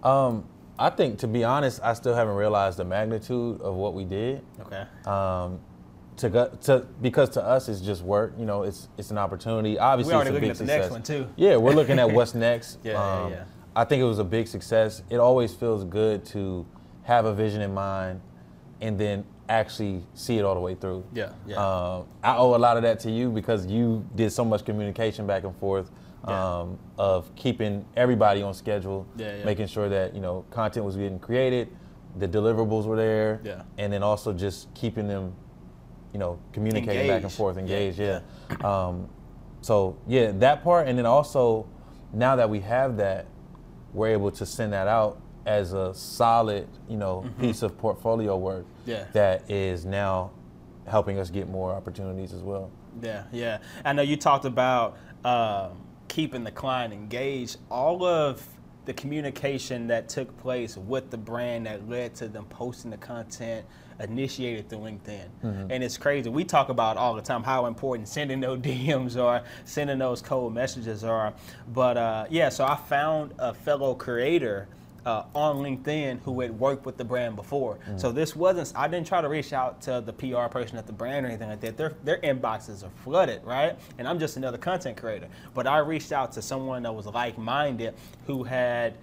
Um, 0.02 0.45
I 0.79 0.91
think, 0.91 1.19
to 1.19 1.29
be 1.29 1.45
honest, 1.45 1.81
I 1.83 1.95
still 1.95 2.14
haven't 2.14 2.35
realized 2.35 2.79
the 2.79 2.85
magnitude 2.85 3.61
of 3.61 3.75
what 3.75 3.95
we 3.95 4.05
did. 4.05 4.43
Okay. 4.61 4.85
Um, 5.07 5.61
to 6.17 6.29
go, 6.29 6.49
to 6.62 6.87
because 7.00 7.31
to 7.31 7.43
us 7.43 7.69
it's 7.69 7.81
just 7.81 8.02
work. 8.02 8.35
You 8.38 8.45
know, 8.45 8.62
it's 8.62 8.88
it's 8.99 9.11
an 9.11 9.19
opportunity. 9.19 9.79
Obviously, 9.79 10.12
we're 10.12 10.17
already 10.17 10.31
looking 10.33 10.50
at 10.50 10.57
the 10.57 10.59
success. 10.59 10.81
next 10.81 10.91
one 10.91 11.02
too. 11.02 11.29
Yeah, 11.37 11.57
we're 11.57 11.73
looking 11.73 11.99
at 11.99 12.11
what's 12.11 12.35
next. 12.49 12.79
yeah, 12.85 12.93
um, 12.93 13.31
yeah, 13.31 13.38
yeah. 13.38 13.45
I 13.75 13.85
think 13.85 14.02
it 14.02 14.05
was 14.07 14.19
a 14.19 14.25
big 14.25 14.47
success. 14.49 15.02
It 15.09 15.17
always 15.17 15.55
feels 15.55 15.85
good 15.85 16.25
to 16.26 16.67
have 17.05 17.25
a 17.25 17.35
vision 17.35 17.62
in 17.62 17.73
mind 17.73 18.21
and 18.83 18.99
then 18.99 19.25
actually 19.49 20.05
see 20.15 20.39
it 20.39 20.45
all 20.45 20.55
the 20.55 20.61
way 20.61 20.75
through. 20.75 21.05
Yeah, 21.13 21.33
yeah. 21.47 21.57
Um, 21.57 22.07
I 22.23 22.37
owe 22.37 22.55
a 22.55 22.59
lot 22.59 22.77
of 22.77 22.83
that 22.83 23.01
to 23.01 23.11
you 23.11 23.31
because 23.31 23.67
you 23.67 24.07
did 24.15 24.33
so 24.33 24.45
much 24.45 24.65
communication 24.65 25.27
back 25.27 25.45
and 25.45 25.57
forth 25.57 25.91
yeah. 26.27 26.61
um, 26.61 26.79
of 26.99 27.35
keeping 27.35 27.85
everybody 27.97 28.43
on 28.43 28.55
schedule, 28.55 29.07
yeah, 29.17 29.39
yeah. 29.39 29.45
making 29.45 29.67
sure 29.67 29.89
that 29.89 30.15
you 30.15 30.21
know 30.21 30.45
content 30.51 30.85
was 30.85 30.97
getting 30.97 31.19
created, 31.19 31.69
the 32.19 32.29
deliverables 32.29 32.85
were 32.85 32.97
there, 32.97 33.41
yeah. 33.45 33.63
and 33.79 33.93
then 33.93 34.03
also 34.03 34.33
just 34.33 34.73
keeping 34.75 35.09
them, 35.09 35.35
you 36.13 36.19
know, 36.19 36.39
communicating 36.53 37.01
engaged. 37.01 37.09
back 37.09 37.23
and 37.23 37.33
forth, 37.33 37.57
engaged. 37.57 37.99
Yeah. 37.99 38.21
Um, 38.63 39.09
so 39.61 39.97
yeah, 40.07 40.33
that 40.33 40.63
part, 40.63 40.89
and 40.89 40.99
then 40.99 41.07
also 41.07 41.67
now 42.13 42.37
that 42.37 42.51
we 42.51 42.61
have 42.61 42.97
that, 42.99 43.27
we're 43.93 44.09
able 44.09 44.31
to 44.33 44.47
send 44.47 44.73
that 44.73 44.89
out 44.89 45.21
as 45.47 45.73
a 45.73 45.95
solid, 45.95 46.69
you 46.89 46.97
know, 46.97 47.23
mm-hmm. 47.25 47.41
piece 47.41 47.63
of 47.63 47.77
portfolio 47.79 48.37
work 48.37 48.65
yeah. 48.87 49.05
that 49.13 49.51
is 49.51 49.85
now 49.85 50.31
helping 50.87 51.19
us 51.19 51.31
get 51.31 51.49
more 51.49 51.73
opportunities 51.73 52.33
as 52.33 52.43
well. 52.43 52.71
Yeah, 53.01 53.25
yeah. 53.33 53.59
I 53.85 53.93
know 53.93 54.03
you 54.03 54.17
talked 54.17 54.45
about 54.45 54.97
um, 55.25 55.71
keeping 56.09 56.45
the 56.45 56.51
client 56.51 56.93
engaged. 56.93 57.57
All 57.71 58.05
of 58.05 58.47
the 58.85 58.93
communication 58.93 59.87
that 59.87 60.09
took 60.09 60.37
place 60.39 60.77
with 60.77 61.11
the 61.11 61.17
brand 61.17 61.67
that 61.67 61.89
led 61.89 62.15
to 62.17 62.29
them 62.29 62.45
posting 62.47 62.91
the 62.91 62.97
content 62.97 63.65
initiated 64.01 64.69
through 64.69 64.79
LinkedIn. 64.79 65.29
Mm-hmm. 65.45 65.71
And 65.71 65.85
it's 65.85 65.97
crazy. 65.97 66.29
We 66.29 66.45
talk 66.45 66.69
about 66.69 66.97
all 66.97 67.15
the 67.15 67.23
time 67.23 67.45
how 67.45 67.67
important 67.67 68.09
sending 68.09 68.41
those 68.41 68.59
DMs 68.61 69.21
are, 69.21 69.45
sending 69.65 69.99
those 69.99 70.21
cold 70.21 70.53
messages 70.53 71.05
are. 71.05 71.33
But 71.73 71.97
uh, 71.97 72.27
yeah, 72.29 72.49
so 72.49 72.65
I 72.65 72.77
found 72.77 73.35
a 73.39 73.55
fellow 73.55 73.95
creator 73.95 74.67
uh, 75.05 75.25
on 75.35 75.57
LinkedIn 75.57 76.21
who 76.23 76.41
had 76.41 76.59
worked 76.59 76.87
with 76.87 76.97
the 76.97 77.05
brand 77.05 77.37
before. 77.37 77.79
Mm. 77.89 78.01
So 78.01 78.13
this 78.13 78.37
wasn't, 78.37 78.73
I 78.77 78.89
didn't 78.89 79.07
try 79.07 79.21
to 79.21 79.29
reach 79.29 79.53
out 79.53 79.81
to 79.83 80.03
the 80.05 80.13
PR 80.13 80.47
person 80.47 80.79
at 80.79 80.87
the 80.87 80.93
brand 80.93 81.27
or 81.27 81.29
anything 81.29 81.49
like 81.49 81.61
that. 81.61 81.77
Their, 81.77 81.95
their 82.05 82.19
inboxes 82.19 82.85
are 82.85 82.91
flooded, 83.05 83.45
right? 83.45 83.77
And 83.99 84.07
I'm 84.07 84.19
just 84.19 84.37
another 84.37 84.59
content 84.59 84.97
creator. 84.97 85.29
But 85.55 85.67
I 85.67 85.79
reached 85.79 86.13
out 86.13 86.33
to 86.33 86.43
someone 86.43 86.83
that 86.85 86.95
was 86.95 87.07
like 87.07 87.39
minded 87.39 87.95
who 88.27 88.45
had 88.45 88.95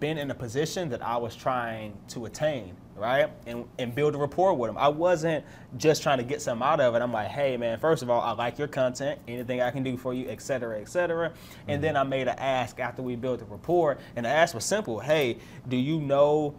been 0.00 0.18
in 0.18 0.30
a 0.30 0.34
position 0.34 0.88
that 0.88 1.02
I 1.02 1.16
was 1.16 1.36
trying 1.36 1.94
to 2.08 2.26
attain 2.26 2.74
right? 2.96 3.30
And, 3.46 3.64
and 3.78 3.94
build 3.94 4.14
a 4.14 4.18
rapport 4.18 4.54
with 4.54 4.68
them. 4.68 4.78
I 4.78 4.88
wasn't 4.88 5.44
just 5.76 6.02
trying 6.02 6.18
to 6.18 6.24
get 6.24 6.40
something 6.42 6.66
out 6.66 6.80
of 6.80 6.94
it. 6.94 7.02
I'm 7.02 7.12
like, 7.12 7.28
hey, 7.28 7.56
man, 7.56 7.78
first 7.78 8.02
of 8.02 8.10
all, 8.10 8.20
I 8.20 8.32
like 8.32 8.58
your 8.58 8.68
content, 8.68 9.20
anything 9.28 9.60
I 9.60 9.70
can 9.70 9.82
do 9.82 9.96
for 9.96 10.14
you, 10.14 10.28
et 10.28 10.40
cetera, 10.40 10.80
et 10.80 10.88
cetera. 10.88 11.30
Mm-hmm. 11.30 11.70
And 11.70 11.84
then 11.84 11.96
I 11.96 12.02
made 12.02 12.28
an 12.28 12.38
ask 12.38 12.80
after 12.80 13.02
we 13.02 13.16
built 13.16 13.40
the 13.40 13.44
rapport. 13.46 13.98
And 14.14 14.26
the 14.26 14.30
ask 14.30 14.54
was 14.54 14.64
simple 14.64 15.00
hey, 15.00 15.38
do 15.68 15.76
you 15.76 16.00
know 16.00 16.54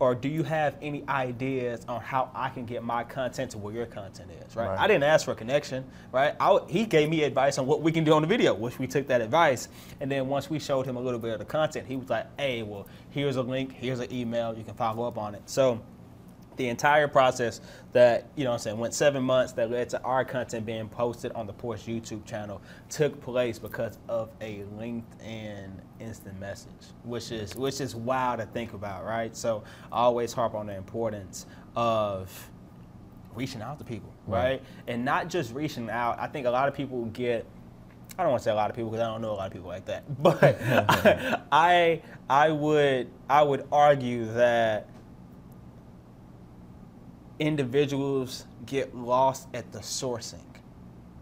or 0.00 0.14
do 0.14 0.28
you 0.28 0.42
have 0.42 0.76
any 0.80 1.04
ideas 1.08 1.84
on 1.86 2.00
how 2.00 2.30
I 2.34 2.48
can 2.48 2.64
get 2.64 2.82
my 2.82 3.04
content 3.04 3.50
to 3.52 3.58
where 3.58 3.72
your 3.72 3.84
content 3.84 4.30
is, 4.46 4.56
right? 4.56 4.68
right. 4.68 4.78
I 4.78 4.86
didn't 4.86 5.04
ask 5.04 5.26
for 5.26 5.32
a 5.32 5.34
connection, 5.34 5.84
right? 6.10 6.34
I, 6.40 6.58
he 6.68 6.86
gave 6.86 7.10
me 7.10 7.22
advice 7.22 7.58
on 7.58 7.66
what 7.66 7.82
we 7.82 7.92
can 7.92 8.02
do 8.02 8.14
on 8.14 8.22
the 8.22 8.28
video, 8.28 8.54
which 8.54 8.78
we 8.78 8.86
took 8.86 9.06
that 9.08 9.20
advice. 9.20 9.68
And 10.00 10.10
then 10.10 10.26
once 10.26 10.48
we 10.48 10.58
showed 10.58 10.86
him 10.86 10.96
a 10.96 11.00
little 11.00 11.20
bit 11.20 11.34
of 11.34 11.38
the 11.38 11.44
content, 11.44 11.86
he 11.86 11.96
was 11.96 12.08
like, 12.08 12.26
hey, 12.38 12.62
well, 12.62 12.88
here's 13.10 13.36
a 13.36 13.42
link, 13.42 13.72
here's 13.72 14.00
an 14.00 14.12
email, 14.12 14.56
you 14.56 14.64
can 14.64 14.74
follow 14.74 15.06
up 15.06 15.18
on 15.18 15.34
it. 15.34 15.42
So 15.44 15.80
the 16.60 16.68
entire 16.68 17.08
process 17.08 17.62
that, 17.94 18.26
you 18.36 18.44
know 18.44 18.52
I'm 18.52 18.58
saying, 18.58 18.76
went 18.76 18.92
seven 18.92 19.22
months 19.22 19.52
that 19.54 19.70
led 19.70 19.88
to 19.90 20.02
our 20.02 20.26
content 20.26 20.66
being 20.66 20.90
posted 20.90 21.32
on 21.32 21.46
the 21.46 21.54
Porsche 21.54 21.98
YouTube 21.98 22.26
channel 22.26 22.60
took 22.90 23.18
place 23.22 23.58
because 23.58 23.96
of 24.10 24.28
a 24.42 24.62
LinkedIn 24.78 25.70
instant 26.00 26.38
message, 26.38 26.70
which 27.04 27.32
is 27.32 27.56
which 27.56 27.80
is 27.80 27.96
wild 27.96 28.40
to 28.40 28.46
think 28.46 28.74
about, 28.74 29.06
right? 29.06 29.34
So 29.34 29.64
I 29.90 30.02
always 30.02 30.34
harp 30.34 30.54
on 30.54 30.66
the 30.66 30.76
importance 30.76 31.46
of 31.76 32.50
reaching 33.34 33.62
out 33.62 33.78
to 33.78 33.84
people, 33.84 34.12
right? 34.26 34.42
right? 34.42 34.62
And 34.86 35.02
not 35.02 35.30
just 35.30 35.54
reaching 35.54 35.88
out. 35.88 36.20
I 36.20 36.26
think 36.26 36.46
a 36.46 36.50
lot 36.50 36.68
of 36.68 36.74
people 36.74 37.06
get 37.06 37.46
I 38.18 38.22
don't 38.22 38.32
want 38.32 38.42
to 38.42 38.44
say 38.44 38.50
a 38.50 38.54
lot 38.54 38.68
of 38.68 38.76
people 38.76 38.90
because 38.90 39.02
I 39.02 39.10
don't 39.10 39.22
know 39.22 39.32
a 39.32 39.32
lot 39.32 39.46
of 39.46 39.52
people 39.54 39.68
like 39.68 39.86
that. 39.86 40.04
But 40.22 40.60
I 41.50 42.02
I 42.28 42.50
would 42.50 43.08
I 43.30 43.42
would 43.42 43.66
argue 43.72 44.26
that 44.34 44.89
individuals 47.40 48.44
get 48.66 48.94
lost 48.94 49.48
at 49.54 49.72
the 49.72 49.80
sourcing 49.80 50.44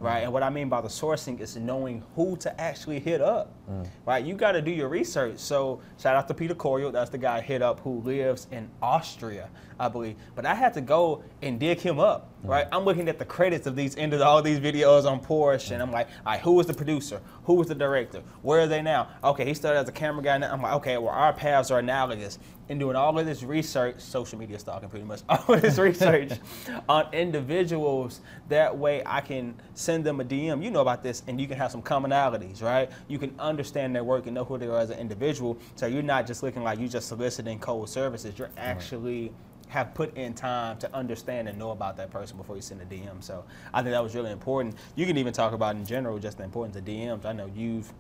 right? 0.00 0.22
And 0.22 0.32
what 0.32 0.42
I 0.42 0.50
mean 0.50 0.68
by 0.68 0.80
the 0.80 0.88
sourcing 0.88 1.40
is 1.40 1.56
knowing 1.56 2.02
who 2.14 2.36
to 2.38 2.60
actually 2.60 3.00
hit 3.00 3.20
up, 3.20 3.52
mm. 3.68 3.86
right? 4.06 4.24
You 4.24 4.34
got 4.34 4.52
to 4.52 4.62
do 4.62 4.70
your 4.70 4.88
research. 4.88 5.38
So 5.38 5.80
shout 6.00 6.16
out 6.16 6.28
to 6.28 6.34
Peter 6.34 6.54
Coriel, 6.54 6.92
that's 6.92 7.10
the 7.10 7.18
guy 7.18 7.38
I 7.38 7.40
hit 7.40 7.62
up 7.62 7.80
who 7.80 8.00
lives 8.00 8.46
in 8.50 8.68
Austria, 8.80 9.48
I 9.78 9.88
believe. 9.88 10.16
But 10.34 10.46
I 10.46 10.54
had 10.54 10.72
to 10.74 10.80
go 10.80 11.24
and 11.42 11.58
dig 11.58 11.80
him 11.80 11.98
up. 11.98 12.30
Right? 12.42 12.66
I'm 12.72 12.84
looking 12.84 13.08
at 13.08 13.18
the 13.18 13.24
credits 13.24 13.66
of 13.66 13.76
these 13.76 13.96
end 13.96 14.12
of 14.12 14.20
all 14.20 14.42
these 14.42 14.60
videos 14.60 15.04
on 15.10 15.20
Porsche, 15.20 15.72
and 15.72 15.82
I'm 15.82 15.90
like, 15.90 16.08
all 16.24 16.32
right, 16.32 16.40
who 16.40 16.52
was 16.52 16.66
the 16.66 16.74
producer? 16.74 17.20
Who 17.44 17.54
was 17.54 17.68
the 17.68 17.74
director? 17.74 18.22
Where 18.42 18.60
are 18.60 18.66
they 18.66 18.82
now? 18.82 19.08
Okay, 19.24 19.44
he 19.44 19.54
started 19.54 19.80
as 19.80 19.88
a 19.88 19.92
camera 19.92 20.22
guy. 20.22 20.38
Now 20.38 20.52
I'm 20.52 20.62
like, 20.62 20.74
okay, 20.74 20.98
well 20.98 21.12
our 21.12 21.32
paths 21.32 21.70
are 21.70 21.78
analogous. 21.78 22.38
In 22.68 22.78
doing 22.78 22.96
all 22.96 23.18
of 23.18 23.24
this 23.24 23.42
research, 23.42 23.98
social 23.98 24.38
media 24.38 24.58
stalking 24.58 24.90
pretty 24.90 25.06
much, 25.06 25.22
all 25.28 25.54
of 25.54 25.62
this 25.62 25.78
research 25.78 26.32
on 26.88 27.12
individuals, 27.14 28.20
that 28.50 28.76
way 28.76 29.02
I 29.06 29.22
can 29.22 29.54
send 29.72 30.04
them 30.04 30.20
a 30.20 30.24
DM. 30.24 30.62
You 30.62 30.70
know 30.70 30.82
about 30.82 31.02
this, 31.02 31.22
and 31.26 31.40
you 31.40 31.46
can 31.46 31.56
have 31.56 31.70
some 31.70 31.80
commonalities, 31.82 32.62
right? 32.62 32.90
You 33.08 33.18
can 33.18 33.34
understand 33.38 33.96
their 33.96 34.04
work 34.04 34.26
and 34.26 34.34
know 34.34 34.44
who 34.44 34.58
they 34.58 34.66
are 34.66 34.80
as 34.80 34.90
an 34.90 34.98
individual. 34.98 35.56
So 35.76 35.86
you're 35.86 36.02
not 36.02 36.26
just 36.26 36.42
looking 36.42 36.62
like 36.62 36.78
you're 36.78 36.88
just 36.88 37.08
soliciting 37.08 37.58
cold 37.58 37.88
services. 37.88 38.38
You're 38.38 38.50
actually 38.58 39.32
have 39.68 39.94
put 39.94 40.16
in 40.16 40.34
time 40.34 40.78
to 40.78 40.94
understand 40.94 41.48
and 41.48 41.58
know 41.58 41.70
about 41.70 41.96
that 41.96 42.10
person 42.10 42.36
before 42.36 42.56
you 42.56 42.62
send 42.62 42.80
a 42.80 42.86
DM. 42.86 43.22
So 43.22 43.44
I 43.72 43.82
think 43.82 43.92
that 43.92 44.02
was 44.02 44.14
really 44.14 44.32
important. 44.32 44.76
You 44.96 45.06
can 45.06 45.16
even 45.18 45.32
talk 45.32 45.52
about 45.52 45.76
in 45.76 45.84
general 45.84 46.18
just 46.18 46.38
the 46.38 46.44
importance 46.44 46.76
of 46.76 46.84
DMs. 46.84 47.24
I 47.24 47.32
know 47.32 47.50
you've 47.54 47.92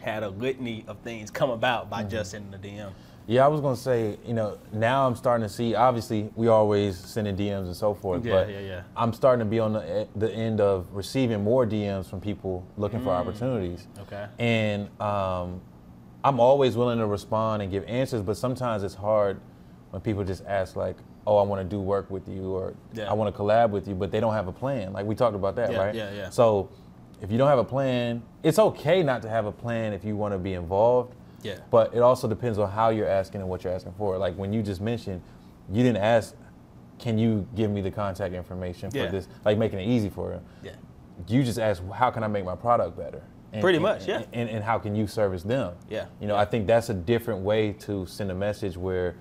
had 0.00 0.22
a 0.24 0.28
litany 0.28 0.84
of 0.88 0.98
things 0.98 1.30
come 1.30 1.50
about 1.50 1.88
by 1.88 2.00
mm-hmm. 2.00 2.10
just 2.10 2.32
sending 2.32 2.52
a 2.54 2.58
DM. 2.58 2.92
Yeah, 3.28 3.44
I 3.44 3.48
was 3.48 3.60
gonna 3.60 3.76
say, 3.76 4.18
you 4.26 4.34
know, 4.34 4.58
now 4.72 5.06
I'm 5.06 5.14
starting 5.14 5.46
to 5.46 5.52
see. 5.52 5.76
Obviously, 5.76 6.28
we 6.34 6.48
always 6.48 6.98
sending 6.98 7.36
DMs 7.36 7.66
and 7.66 7.76
so 7.76 7.94
forth, 7.94 8.24
yeah, 8.24 8.32
but 8.32 8.50
yeah, 8.50 8.58
yeah. 8.58 8.82
I'm 8.96 9.12
starting 9.12 9.46
to 9.46 9.48
be 9.48 9.60
on 9.60 9.74
the 9.74 10.08
the 10.16 10.32
end 10.32 10.60
of 10.60 10.88
receiving 10.92 11.44
more 11.44 11.64
DMs 11.64 12.10
from 12.10 12.20
people 12.20 12.66
looking 12.76 12.98
mm. 12.98 13.04
for 13.04 13.10
opportunities. 13.10 13.86
Okay. 14.00 14.26
And 14.40 14.88
um, 15.00 15.60
I'm 16.24 16.40
always 16.40 16.76
willing 16.76 16.98
to 16.98 17.06
respond 17.06 17.62
and 17.62 17.70
give 17.70 17.84
answers, 17.84 18.22
but 18.22 18.36
sometimes 18.36 18.82
it's 18.82 18.96
hard 18.96 19.40
when 19.92 20.00
people 20.00 20.24
just 20.24 20.42
ask 20.46 20.74
like, 20.74 20.96
"Oh, 21.26 21.36
I 21.36 21.42
want 21.42 21.60
to 21.62 21.68
do 21.68 21.80
work 21.80 22.10
with 22.10 22.26
you," 22.26 22.50
or 22.50 22.74
yeah. 22.94 23.10
"I 23.10 23.12
want 23.12 23.32
to 23.32 23.40
collab 23.40 23.70
with 23.70 23.86
you," 23.86 23.94
but 23.94 24.10
they 24.10 24.20
don't 24.20 24.32
have 24.32 24.48
a 24.48 24.52
plan. 24.52 24.92
Like 24.92 25.04
we 25.04 25.14
talked 25.14 25.36
about 25.36 25.54
that, 25.56 25.70
yeah, 25.70 25.78
right? 25.78 25.94
Yeah, 25.94 26.12
yeah. 26.14 26.30
So 26.30 26.70
if 27.20 27.30
you 27.30 27.36
don't 27.36 27.48
have 27.48 27.58
a 27.58 27.64
plan, 27.64 28.22
it's 28.42 28.58
okay 28.58 29.02
not 29.02 29.20
to 29.22 29.28
have 29.28 29.44
a 29.44 29.52
plan 29.52 29.92
if 29.92 30.02
you 30.02 30.16
want 30.16 30.32
to 30.32 30.38
be 30.38 30.54
involved. 30.54 31.14
Yeah. 31.42 31.58
But 31.70 31.94
it 31.94 32.00
also 32.00 32.26
depends 32.26 32.58
on 32.58 32.70
how 32.70 32.88
you're 32.88 33.08
asking 33.08 33.42
and 33.42 33.50
what 33.50 33.64
you're 33.64 33.72
asking 33.72 33.92
for. 33.98 34.16
Like 34.16 34.34
when 34.34 34.52
you 34.52 34.62
just 34.62 34.80
mentioned, 34.80 35.20
you 35.70 35.82
didn't 35.82 36.02
ask, 36.02 36.34
"Can 36.98 37.18
you 37.18 37.46
give 37.54 37.70
me 37.70 37.82
the 37.82 37.90
contact 37.90 38.34
information 38.34 38.90
for 38.90 38.96
yeah. 38.96 39.10
this?" 39.10 39.28
Like 39.44 39.58
making 39.58 39.78
it 39.78 39.88
easy 39.88 40.08
for 40.08 40.30
them. 40.30 40.42
Yeah. 40.62 40.72
You 41.28 41.44
just 41.44 41.58
ask, 41.58 41.82
"How 41.90 42.10
can 42.10 42.24
I 42.24 42.28
make 42.28 42.46
my 42.46 42.56
product 42.56 42.96
better?" 42.96 43.22
And, 43.52 43.60
Pretty 43.60 43.76
and, 43.76 43.82
much, 43.82 44.08
yeah. 44.08 44.22
And, 44.32 44.48
and, 44.48 44.64
how 44.64 44.78
can 44.78 44.96
you 44.96 45.06
service 45.06 45.42
them? 45.42 45.74
Yeah. 45.90 46.06
You 46.22 46.26
know, 46.26 46.36
yeah. 46.36 46.40
I 46.40 46.46
think 46.46 46.66
that's 46.66 46.88
a 46.88 46.94
different 46.94 47.40
way 47.40 47.72
to 47.80 48.06
send 48.06 48.30
a 48.30 48.34
message 48.34 48.78
where 48.78 49.16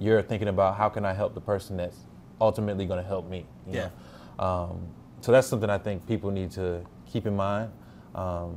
you're 0.00 0.22
thinking 0.22 0.48
about 0.48 0.76
how 0.76 0.88
can 0.88 1.04
I 1.04 1.12
help 1.12 1.34
the 1.34 1.40
person 1.40 1.76
that's 1.76 1.98
ultimately 2.40 2.86
going 2.86 3.00
to 3.00 3.06
help 3.06 3.28
me. 3.28 3.46
yeah. 3.70 3.90
Um, 4.38 4.80
so 5.20 5.30
that's 5.30 5.46
something 5.46 5.68
I 5.68 5.76
think 5.76 6.06
people 6.08 6.30
need 6.30 6.50
to 6.52 6.82
keep 7.06 7.26
in 7.26 7.36
mind. 7.36 7.70
Um, 8.14 8.56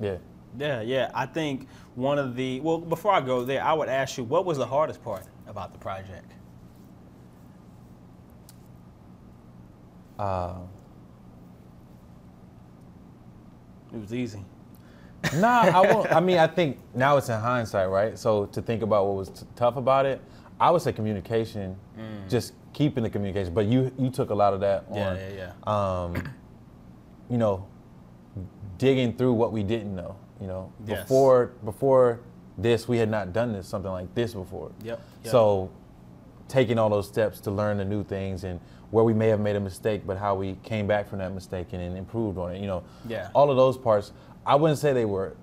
yeah. 0.00 0.18
Yeah, 0.56 0.80
yeah. 0.80 1.10
I 1.12 1.26
think 1.26 1.68
one 1.96 2.18
of 2.18 2.36
the 2.36 2.60
well, 2.60 2.78
before 2.78 3.12
I 3.12 3.20
go 3.20 3.44
there, 3.44 3.62
I 3.62 3.72
would 3.72 3.88
ask 3.88 4.16
you, 4.16 4.24
what 4.24 4.44
was 4.44 4.58
the 4.58 4.66
hardest 4.66 5.02
part 5.02 5.24
about 5.48 5.72
the 5.72 5.78
project? 5.78 6.32
Uh, 10.18 10.54
it 13.92 14.00
was 14.00 14.14
easy. 14.14 14.44
nah, 15.36 15.62
I 15.62 15.92
won't. 15.92 16.12
I 16.12 16.20
mean, 16.28 16.38
I 16.38 16.46
think 16.46 16.78
now 16.94 17.16
it's 17.16 17.28
in 17.28 17.38
hindsight, 17.40 17.88
right? 17.88 18.18
So 18.18 18.46
to 18.46 18.62
think 18.62 18.82
about 18.82 19.06
what 19.06 19.16
was 19.16 19.28
t- 19.30 19.46
tough 19.56 19.76
about 19.76 20.06
it, 20.06 20.20
I 20.60 20.70
would 20.70 20.82
say 20.82 20.92
communication, 20.92 21.76
mm. 21.98 22.28
just 22.28 22.52
keeping 22.72 23.02
the 23.02 23.10
communication. 23.10 23.54
But 23.54 23.66
you 23.66 23.92
you 23.98 24.10
took 24.10 24.30
a 24.30 24.34
lot 24.34 24.52
of 24.52 24.60
that 24.60 24.84
yeah, 24.92 25.08
on. 25.08 25.16
Yeah, 25.16 25.52
yeah, 25.66 26.02
um, 26.02 26.28
you 27.30 27.38
know, 27.38 27.66
digging 28.78 29.16
through 29.16 29.32
what 29.32 29.52
we 29.52 29.62
didn't 29.62 29.94
know. 29.94 30.16
You 30.40 30.46
know, 30.46 30.72
yes. 30.86 31.02
before 31.02 31.52
before 31.64 32.20
this, 32.58 32.86
we 32.86 32.98
had 32.98 33.08
not 33.10 33.32
done 33.32 33.52
this 33.52 33.66
something 33.66 33.90
like 33.90 34.14
this 34.14 34.34
before. 34.34 34.70
Yep. 34.82 35.00
yep. 35.24 35.32
So 35.32 35.70
taking 36.48 36.78
all 36.78 36.90
those 36.90 37.06
steps 37.06 37.40
to 37.40 37.50
learn 37.50 37.78
the 37.78 37.84
new 37.84 38.02
things 38.04 38.44
and 38.44 38.60
where 38.90 39.04
we 39.04 39.14
may 39.14 39.28
have 39.28 39.38
made 39.38 39.54
a 39.54 39.60
mistake, 39.60 40.02
but 40.04 40.18
how 40.18 40.34
we 40.34 40.56
came 40.64 40.86
back 40.86 41.08
from 41.08 41.20
that 41.20 41.32
mistake 41.32 41.68
and, 41.72 41.80
and 41.80 41.96
improved 41.96 42.36
on 42.38 42.52
it. 42.52 42.60
You 42.60 42.66
know, 42.66 42.82
yeah. 43.08 43.30
all 43.34 43.50
of 43.50 43.56
those 43.56 43.78
parts. 43.78 44.12
I 44.44 44.56
wouldn't 44.56 44.78
say 44.78 44.92
they 44.92 45.04
were 45.04 45.36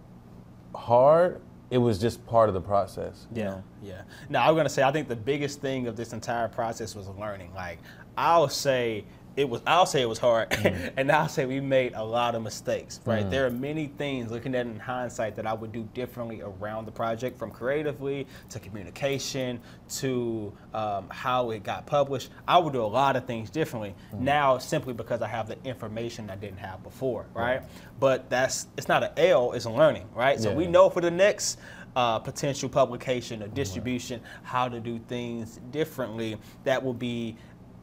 hard, 0.75 1.41
it 1.69 1.77
was 1.77 1.99
just 1.99 2.25
part 2.27 2.49
of 2.49 2.53
the 2.55 2.61
process. 2.61 3.27
Yeah, 3.33 3.43
know? 3.45 3.63
yeah. 3.83 4.01
Now 4.29 4.47
I'm 4.47 4.55
gonna 4.55 4.69
say 4.69 4.83
I 4.83 4.91
think 4.91 5.07
the 5.07 5.15
biggest 5.15 5.61
thing 5.61 5.87
of 5.87 5.95
this 5.95 6.13
entire 6.13 6.47
process 6.47 6.95
was 6.95 7.07
learning. 7.09 7.53
Like 7.53 7.79
I'll 8.17 8.49
say 8.49 9.03
it 9.37 9.47
was 9.47 9.61
I'll 9.67 9.85
say 9.85 10.01
it 10.01 10.09
was 10.09 10.17
hard 10.17 10.49
mm. 10.49 10.91
and 10.97 11.11
I'll 11.11 11.29
say 11.29 11.45
we 11.45 11.61
made 11.61 11.93
a 11.93 12.03
lot 12.03 12.33
of 12.33 12.41
mistakes, 12.41 12.99
right? 13.05 13.23
Mm. 13.23 13.29
There 13.29 13.45
are 13.45 13.51
many 13.51 13.87
things 13.87 14.31
looking 14.31 14.55
at 14.55 14.65
in 14.65 14.79
hindsight 14.79 15.35
that 15.35 15.45
I 15.45 15.53
would 15.53 15.71
do 15.71 15.87
differently 15.93 16.41
around 16.41 16.85
the 16.85 16.91
project 16.91 17.37
from 17.37 17.51
creatively 17.51 18.27
to 18.49 18.59
communication 18.59 19.61
to 19.89 20.51
um, 20.73 21.07
how 21.09 21.51
it 21.51 21.63
got 21.63 21.85
published. 21.85 22.31
I 22.47 22.57
would 22.57 22.73
do 22.73 22.83
a 22.83 22.85
lot 22.85 23.15
of 23.15 23.25
things 23.25 23.51
differently 23.51 23.93
mm. 24.11 24.19
now 24.19 24.57
simply 24.57 24.93
because 24.93 25.21
I 25.21 25.27
have 25.27 25.47
the 25.47 25.63
information 25.63 26.31
I 26.31 26.35
didn't 26.35 26.57
have 26.57 26.81
before, 26.83 27.27
right? 27.35 27.61
But 27.99 28.29
that's 28.31 28.67
it's 28.75 28.87
not 28.87 29.03
an 29.03 29.11
L, 29.17 29.53
it's 29.53 29.65
a 29.65 29.69
learning, 29.69 30.09
right? 30.15 30.39
So 30.39 30.51
we 30.51 30.65
know 30.65 30.89
for 30.89 31.01
the 31.01 31.11
next 31.11 31.59
uh, 31.95 32.19
potential 32.19 32.69
publication 32.69 33.41
or 33.41 33.47
distribution 33.47 34.21
how 34.43 34.67
to 34.67 34.79
do 34.79 34.99
things 35.07 35.59
differently 35.71 36.37
that 36.63 36.83
will 36.83 36.93
be 36.93 37.35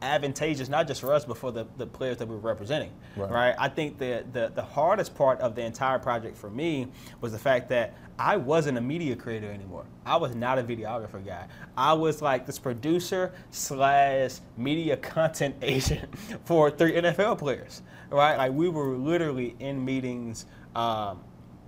advantageous 0.04 0.68
not 0.68 0.87
just 0.87 1.00
for 1.00 1.12
us 1.12 1.25
but 1.25 1.37
for 1.37 1.50
the, 1.50 1.66
the 1.78 1.87
players 1.87 2.16
that 2.18 2.28
we 2.28 2.34
are 2.34 2.38
representing 2.38 2.90
right. 3.16 3.30
right, 3.30 3.54
i 3.58 3.68
think 3.68 3.99
the, 3.99 4.25
the 4.32 4.52
the 4.54 4.62
hardest 4.62 5.14
part 5.14 5.40
of 5.40 5.54
the 5.54 5.62
entire 5.62 5.99
project 5.99 6.37
for 6.37 6.50
me 6.50 6.87
was 7.20 7.32
the 7.32 7.38
fact 7.38 7.68
that 7.68 7.94
i 8.18 8.37
wasn't 8.37 8.76
a 8.78 8.80
media 8.80 9.16
creator 9.16 9.50
anymore. 9.50 9.84
I 10.06 10.16
was 10.16 10.37
not 10.37 10.58
a 10.58 10.62
videographer 10.62 11.25
guy. 11.25 11.49
I 11.76 11.94
was 11.94 12.23
like 12.23 12.46
this 12.46 12.61
producer 12.61 13.32
slash 13.50 14.34
media 14.56 14.96
content 14.96 15.56
agent 15.62 16.16
for 16.44 16.70
three 16.70 16.92
nfl 16.92 17.37
players 17.37 17.82
right? 18.14 18.37
Like 18.37 18.52
we 18.52 18.68
were 18.68 18.96
literally 18.96 19.56
in 19.58 19.84
meetings 19.84 20.46
um, 20.75 21.20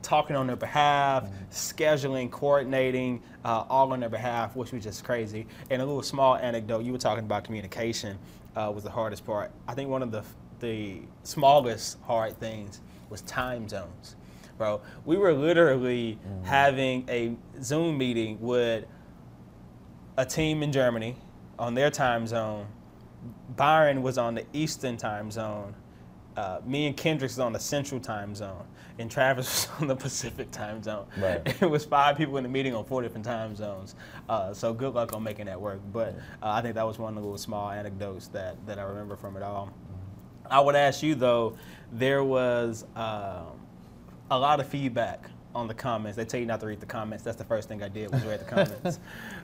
talking 0.06 0.36
on 0.36 0.46
their 0.46 0.56
behalf, 0.56 1.28
scheduling, 1.50 2.30
coordinating, 2.30 3.20
uh, 3.44 3.64
all 3.68 3.92
on 3.92 3.98
their 3.98 4.08
behalf, 4.08 4.54
which 4.54 4.70
was 4.70 4.84
just 4.84 5.02
crazy. 5.02 5.46
And 5.68 5.82
a 5.82 5.84
little 5.84 6.02
small 6.02 6.36
anecdote, 6.36 6.84
you 6.84 6.92
were 6.92 6.98
talking 6.98 7.24
about 7.24 7.42
communication 7.42 8.16
uh, 8.54 8.70
was 8.72 8.84
the 8.84 8.90
hardest 8.90 9.26
part. 9.26 9.50
I 9.66 9.74
think 9.74 9.90
one 9.90 10.02
of 10.02 10.12
the 10.12 10.22
the 10.58 11.02
smallest 11.24 11.98
hard 12.04 12.38
things 12.40 12.80
was 13.10 13.20
time 13.22 13.68
zones, 13.68 14.16
bro. 14.56 14.80
We 15.04 15.16
were 15.18 15.34
literally 15.34 16.18
mm-hmm. 16.24 16.44
having 16.44 17.04
a 17.10 17.36
Zoom 17.60 17.98
meeting 17.98 18.38
with 18.40 18.86
a 20.16 20.24
team 20.24 20.62
in 20.62 20.72
Germany 20.72 21.16
on 21.58 21.74
their 21.74 21.90
time 21.90 22.26
zone. 22.26 22.66
Byron 23.56 24.02
was 24.02 24.16
on 24.16 24.36
the 24.36 24.46
Eastern 24.54 24.96
time 24.96 25.30
zone. 25.30 25.74
Uh, 26.36 26.60
me 26.64 26.86
and 26.86 26.96
Kendricks 26.96 27.38
on 27.38 27.52
the 27.52 27.58
Central 27.58 28.00
time 28.00 28.34
zone 28.34 28.64
and 28.98 29.10
Travis 29.10 29.68
was 29.68 29.80
on 29.80 29.86
the 29.88 29.96
Pacific 29.96 30.50
time 30.50 30.82
zone. 30.82 31.06
Right. 31.18 31.42
It 31.62 31.70
was 31.70 31.84
five 31.84 32.16
people 32.16 32.36
in 32.36 32.42
the 32.42 32.48
meeting 32.48 32.74
on 32.74 32.84
four 32.84 33.02
different 33.02 33.24
time 33.24 33.56
zones. 33.56 33.94
Uh, 34.28 34.52
so 34.52 34.72
good 34.72 34.94
luck 34.94 35.12
on 35.12 35.22
making 35.22 35.46
that 35.46 35.60
work. 35.60 35.80
But 35.92 36.16
uh, 36.42 36.50
I 36.50 36.62
think 36.62 36.74
that 36.74 36.86
was 36.86 36.98
one 36.98 37.16
of 37.16 37.22
the 37.22 37.22
little 37.22 37.38
small 37.38 37.70
anecdotes 37.70 38.28
that, 38.28 38.64
that 38.66 38.78
I 38.78 38.82
remember 38.82 39.16
from 39.16 39.36
it 39.36 39.42
all. 39.42 39.72
I 40.50 40.60
would 40.60 40.76
ask 40.76 41.02
you 41.02 41.14
though, 41.14 41.56
there 41.92 42.24
was 42.24 42.84
um, 42.94 43.46
a 44.30 44.38
lot 44.38 44.60
of 44.60 44.68
feedback 44.68 45.30
on 45.54 45.66
the 45.66 45.74
comments. 45.74 46.16
They 46.16 46.24
tell 46.24 46.38
you 46.38 46.46
not 46.46 46.60
to 46.60 46.66
read 46.66 46.80
the 46.80 46.86
comments. 46.86 47.24
That's 47.24 47.36
the 47.36 47.44
first 47.44 47.68
thing 47.68 47.82
I 47.82 47.88
did 47.88 48.12
was 48.12 48.22
read 48.24 48.40
the 48.40 48.44
comments. 48.44 49.00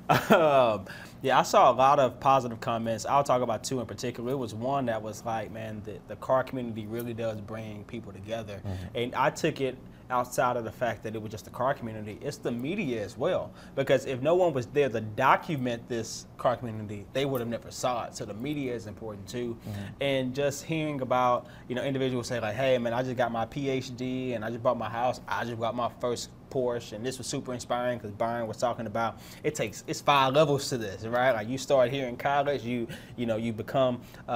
um, 0.30 0.86
yeah, 1.22 1.38
I 1.38 1.42
saw 1.42 1.70
a 1.70 1.74
lot 1.74 1.98
of 1.98 2.18
positive 2.18 2.60
comments. 2.60 3.06
I'll 3.06 3.24
talk 3.24 3.42
about 3.42 3.62
two 3.62 3.80
in 3.80 3.86
particular. 3.86 4.32
It 4.32 4.38
was 4.38 4.54
one 4.54 4.86
that 4.86 5.00
was 5.00 5.24
like, 5.24 5.52
man, 5.52 5.80
the, 5.84 5.98
the 6.08 6.16
car 6.16 6.42
community 6.42 6.86
really 6.86 7.14
does 7.14 7.40
bring 7.40 7.84
people 7.84 8.12
together. 8.12 8.60
Mm-hmm. 8.66 8.96
And 8.96 9.14
I 9.14 9.30
took 9.30 9.60
it 9.60 9.78
outside 10.10 10.56
of 10.56 10.64
the 10.64 10.70
fact 10.70 11.02
that 11.02 11.14
it 11.14 11.22
was 11.22 11.30
just 11.30 11.44
the 11.44 11.50
car 11.50 11.74
community, 11.74 12.18
it's 12.20 12.36
the 12.36 12.50
media 12.50 13.02
as 13.02 13.16
well. 13.16 13.50
Because 13.74 14.04
if 14.04 14.20
no 14.20 14.34
one 14.34 14.52
was 14.52 14.66
there 14.66 14.88
to 14.88 15.00
document 15.00 15.88
this 15.88 16.26
car 16.36 16.56
community, 16.56 17.06
they 17.12 17.24
would 17.24 17.40
have 17.40 17.48
never 17.48 17.70
saw 17.70 18.04
it. 18.04 18.14
So 18.14 18.24
the 18.24 18.34
media 18.34 18.74
is 18.74 18.86
important 18.86 19.26
too. 19.26 19.56
Mm-hmm. 19.56 19.82
And 20.00 20.34
just 20.34 20.64
hearing 20.64 21.00
about, 21.00 21.46
you 21.68 21.74
know, 21.74 21.82
individuals 21.82 22.26
say 22.26 22.40
like, 22.40 22.54
hey 22.54 22.76
man, 22.78 22.92
I 22.92 23.02
just 23.02 23.16
got 23.16 23.32
my 23.32 23.46
PhD 23.46 24.34
and 24.34 24.44
I 24.44 24.50
just 24.50 24.62
bought 24.62 24.76
my 24.76 24.90
house. 24.90 25.20
I 25.26 25.44
just 25.44 25.58
got 25.58 25.74
my 25.74 25.90
first 26.00 26.30
Porsche, 26.52 26.92
and 26.92 27.04
this 27.04 27.16
was 27.18 27.26
super 27.26 27.54
inspiring 27.54 27.98
because 27.98 28.12
Byron 28.12 28.46
was 28.46 28.58
talking 28.58 28.86
about 28.86 29.18
it 29.42 29.54
takes 29.54 29.84
it's 29.86 30.00
five 30.00 30.34
levels 30.34 30.68
to 30.68 30.78
this, 30.78 31.04
right? 31.04 31.32
Like 31.32 31.48
you 31.48 31.56
start 31.56 31.90
here 31.90 32.06
in 32.06 32.16
college, 32.16 32.62
you 32.62 32.86
you 33.16 33.24
know 33.26 33.36
you 33.36 33.52
become 33.52 34.02
uh, 34.28 34.32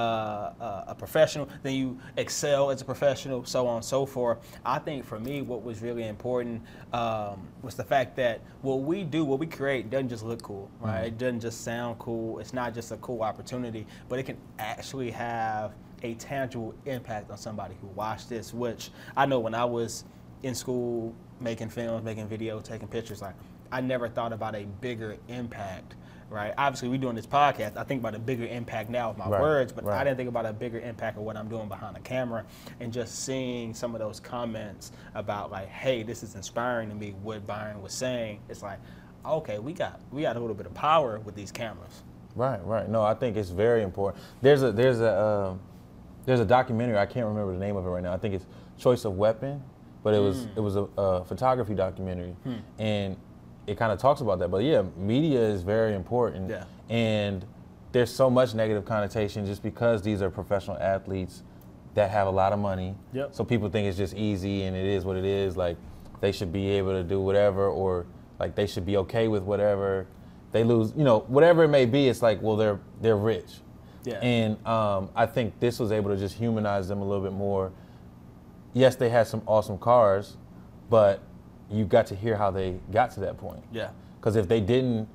uh, 0.59 0.85
a 0.87 0.95
professional, 0.95 1.47
then 1.61 1.75
you 1.75 1.99
excel 2.17 2.71
as 2.71 2.81
a 2.81 2.85
professional, 2.85 3.45
so 3.45 3.67
on 3.67 3.77
and 3.77 3.85
so 3.85 4.05
forth. 4.05 4.39
I 4.65 4.79
think 4.79 5.05
for 5.05 5.19
me, 5.19 5.41
what 5.43 5.63
was 5.63 5.81
really 5.81 6.07
important 6.07 6.63
um, 6.91 7.47
was 7.61 7.75
the 7.75 7.83
fact 7.83 8.15
that 8.15 8.41
what 8.61 8.81
we 8.81 9.03
do, 9.03 9.23
what 9.23 9.39
we 9.39 9.45
create, 9.45 9.89
doesn't 9.89 10.09
just 10.09 10.23
look 10.23 10.41
cool, 10.41 10.71
right? 10.79 10.97
Mm-hmm. 10.97 11.05
It 11.05 11.17
doesn't 11.19 11.41
just 11.41 11.63
sound 11.63 11.99
cool. 11.99 12.39
It's 12.39 12.53
not 12.53 12.73
just 12.73 12.91
a 12.91 12.97
cool 12.97 13.21
opportunity, 13.21 13.85
but 14.09 14.17
it 14.17 14.23
can 14.23 14.37
actually 14.57 15.11
have 15.11 15.73
a 16.03 16.15
tangible 16.15 16.73
impact 16.85 17.29
on 17.29 17.37
somebody 17.37 17.75
who 17.81 17.87
watched 17.87 18.29
this. 18.29 18.53
Which 18.53 18.89
I 19.15 19.25
know 19.27 19.39
when 19.39 19.53
I 19.53 19.65
was 19.65 20.03
in 20.43 20.55
school 20.55 21.15
making 21.39 21.69
films, 21.69 22.03
making 22.03 22.27
videos, 22.27 22.63
taking 22.63 22.87
pictures, 22.87 23.21
like 23.21 23.35
I 23.71 23.81
never 23.81 24.07
thought 24.07 24.33
about 24.33 24.55
a 24.55 24.63
bigger 24.81 25.17
impact, 25.27 25.95
right? 26.29 26.53
Obviously, 26.57 26.89
we're 26.89 26.97
doing 26.97 27.15
this 27.15 27.25
podcast. 27.25 27.77
I 27.77 27.83
think 27.83 28.01
about 28.01 28.15
a 28.15 28.19
bigger 28.19 28.45
impact 28.45 28.89
now 28.89 29.09
with 29.09 29.17
my 29.17 29.29
right, 29.29 29.41
words, 29.41 29.71
but 29.71 29.83
right. 29.83 29.99
I 29.99 30.03
didn't 30.03 30.17
think 30.17 30.29
about 30.29 30.45
a 30.45 30.53
bigger 30.53 30.79
impact 30.79 31.17
of 31.17 31.23
what 31.23 31.37
I'm 31.37 31.47
doing 31.47 31.67
behind 31.67 31.95
the 31.95 31.99
camera. 31.99 32.45
And 32.79 32.91
just 32.91 33.23
seeing 33.25 33.73
some 33.73 33.93
of 33.93 33.99
those 33.99 34.19
comments 34.19 34.91
about 35.15 35.51
like, 35.51 35.67
hey, 35.67 36.03
this 36.03 36.23
is 36.23 36.35
inspiring 36.35 36.89
to 36.89 36.95
me. 36.95 37.13
What 37.21 37.45
Byron 37.45 37.81
was 37.81 37.93
saying, 37.93 38.39
it's 38.49 38.63
like, 38.63 38.79
okay, 39.25 39.59
we 39.59 39.73
got 39.73 39.99
we 40.11 40.21
got 40.21 40.35
a 40.37 40.39
little 40.39 40.55
bit 40.55 40.65
of 40.65 40.73
power 40.73 41.19
with 41.19 41.35
these 41.35 41.51
cameras. 41.51 42.03
Right, 42.35 42.63
right. 42.65 42.87
No, 42.87 43.01
I 43.01 43.15
think 43.15 43.35
it's 43.35 43.49
very 43.49 43.81
important. 43.81 44.23
There's 44.41 44.63
a 44.63 44.71
there's 44.71 45.01
a 45.01 45.19
um, 45.19 45.59
there's 46.25 46.39
a 46.39 46.45
documentary. 46.45 46.97
I 46.97 47.05
can't 47.05 47.25
remember 47.25 47.53
the 47.53 47.59
name 47.59 47.75
of 47.75 47.85
it 47.85 47.89
right 47.89 48.03
now. 48.03 48.13
I 48.13 48.17
think 48.17 48.35
it's 48.35 48.45
Choice 48.77 49.05
of 49.05 49.17
Weapon 49.17 49.63
but 50.03 50.13
it 50.13 50.19
was 50.19 50.45
mm. 50.45 50.57
it 50.57 50.59
was 50.59 50.75
a, 50.75 50.87
a, 50.97 51.23
photography 51.25 51.73
documentary, 51.73 52.35
hmm. 52.43 52.55
and 52.79 53.17
it 53.65 53.77
kind 53.77 53.91
of 53.91 53.99
talks 53.99 54.21
about 54.21 54.39
that. 54.39 54.49
But 54.49 54.63
yeah, 54.63 54.83
media 54.95 55.41
is 55.41 55.63
very 55.63 55.95
important, 55.95 56.49
yeah. 56.49 56.63
and 56.89 57.45
there's 57.91 58.13
so 58.13 58.29
much 58.29 58.53
negative 58.53 58.85
connotation 58.85 59.45
just 59.45 59.63
because 59.63 60.01
these 60.01 60.21
are 60.21 60.29
professional 60.29 60.77
athletes 60.77 61.43
that 61.95 62.11
have 62.11 62.27
a 62.27 62.31
lot 62.31 62.53
of 62.53 62.59
money. 62.59 62.95
Yep. 63.13 63.33
So 63.33 63.43
people 63.43 63.69
think 63.69 63.87
it's 63.87 63.97
just 63.97 64.13
easy 64.15 64.63
and 64.63 64.75
it 64.75 64.85
is 64.85 65.03
what 65.03 65.17
it 65.17 65.25
is. 65.25 65.57
Like 65.57 65.77
they 66.21 66.31
should 66.31 66.53
be 66.53 66.69
able 66.69 66.91
to 66.91 67.03
do 67.03 67.19
whatever, 67.19 67.67
or 67.67 68.05
like 68.39 68.55
they 68.55 68.67
should 68.67 68.85
be 68.85 68.97
okay 68.97 69.27
with 69.27 69.43
whatever. 69.43 70.07
They 70.51 70.63
lose, 70.63 70.93
you 70.95 71.03
know, 71.03 71.19
whatever 71.21 71.63
it 71.63 71.69
may 71.69 71.85
be. 71.85 72.07
It's 72.07 72.21
like, 72.21 72.41
well, 72.41 72.55
they're 72.55 72.79
they're 73.01 73.17
rich. 73.17 73.61
Yeah. 74.03 74.19
And 74.21 74.65
um, 74.65 75.09
I 75.15 75.25
think 75.25 75.59
this 75.59 75.79
was 75.79 75.91
able 75.91 76.11
to 76.11 76.17
just 76.17 76.35
humanize 76.35 76.87
them 76.87 77.01
a 77.01 77.05
little 77.05 77.23
bit 77.23 77.33
more 77.33 77.71
yes, 78.73 78.95
they 78.95 79.09
had 79.09 79.27
some 79.27 79.41
awesome 79.45 79.77
cars, 79.77 80.37
but 80.89 81.21
you 81.69 81.85
got 81.85 82.07
to 82.07 82.15
hear 82.15 82.35
how 82.37 82.51
they 82.51 82.79
got 82.91 83.11
to 83.11 83.19
that 83.21 83.37
point. 83.37 83.63
Yeah. 83.71 83.89
Because 84.19 84.35
if 84.35 84.47
they 84.47 84.61
didn't 84.61 85.07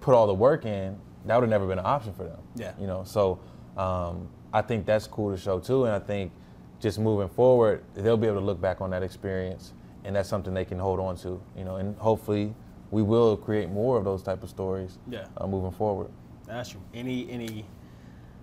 put 0.00 0.14
all 0.14 0.26
the 0.26 0.34
work 0.34 0.64
in, 0.64 0.98
that 1.26 1.36
would 1.36 1.42
have 1.42 1.50
never 1.50 1.66
been 1.66 1.78
an 1.78 1.86
option 1.86 2.12
for 2.12 2.24
them. 2.24 2.38
Yeah. 2.56 2.72
You 2.80 2.86
know, 2.86 3.04
so 3.04 3.38
um, 3.76 4.28
I 4.52 4.62
think 4.62 4.86
that's 4.86 5.06
cool 5.06 5.30
to 5.30 5.36
show 5.36 5.58
too, 5.60 5.84
and 5.84 5.94
I 5.94 5.98
think 5.98 6.32
just 6.80 6.98
moving 6.98 7.28
forward, 7.28 7.84
they'll 7.94 8.16
be 8.16 8.26
able 8.26 8.40
to 8.40 8.44
look 8.44 8.60
back 8.60 8.80
on 8.80 8.90
that 8.90 9.02
experience, 9.02 9.72
and 10.04 10.14
that's 10.16 10.28
something 10.28 10.54
they 10.54 10.64
can 10.64 10.78
hold 10.78 11.00
on 11.00 11.16
to. 11.18 11.40
You 11.56 11.64
know, 11.64 11.76
and 11.76 11.96
hopefully 11.98 12.54
we 12.90 13.02
will 13.02 13.36
create 13.36 13.68
more 13.68 13.98
of 13.98 14.04
those 14.04 14.22
type 14.22 14.42
of 14.42 14.48
stories. 14.48 14.98
Yeah. 15.08 15.26
Uh, 15.36 15.46
moving 15.46 15.72
forward. 15.72 16.10
That's 16.46 16.70
true. 16.70 16.80
Any 16.94 17.30
any 17.30 17.66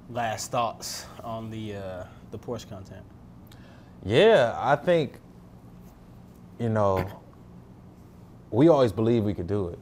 last 0.09 0.51
thoughts 0.51 1.05
on 1.23 1.49
the 1.49 1.75
uh, 1.75 2.03
the 2.31 2.37
Porsche 2.37 2.69
content? 2.69 3.03
Yeah, 4.05 4.55
I 4.57 4.75
think, 4.75 5.19
you 6.59 6.69
know, 6.69 7.05
we 8.51 8.69
always 8.69 8.91
believe 8.91 9.23
we 9.23 9.33
could 9.33 9.47
do 9.47 9.69
it. 9.69 9.79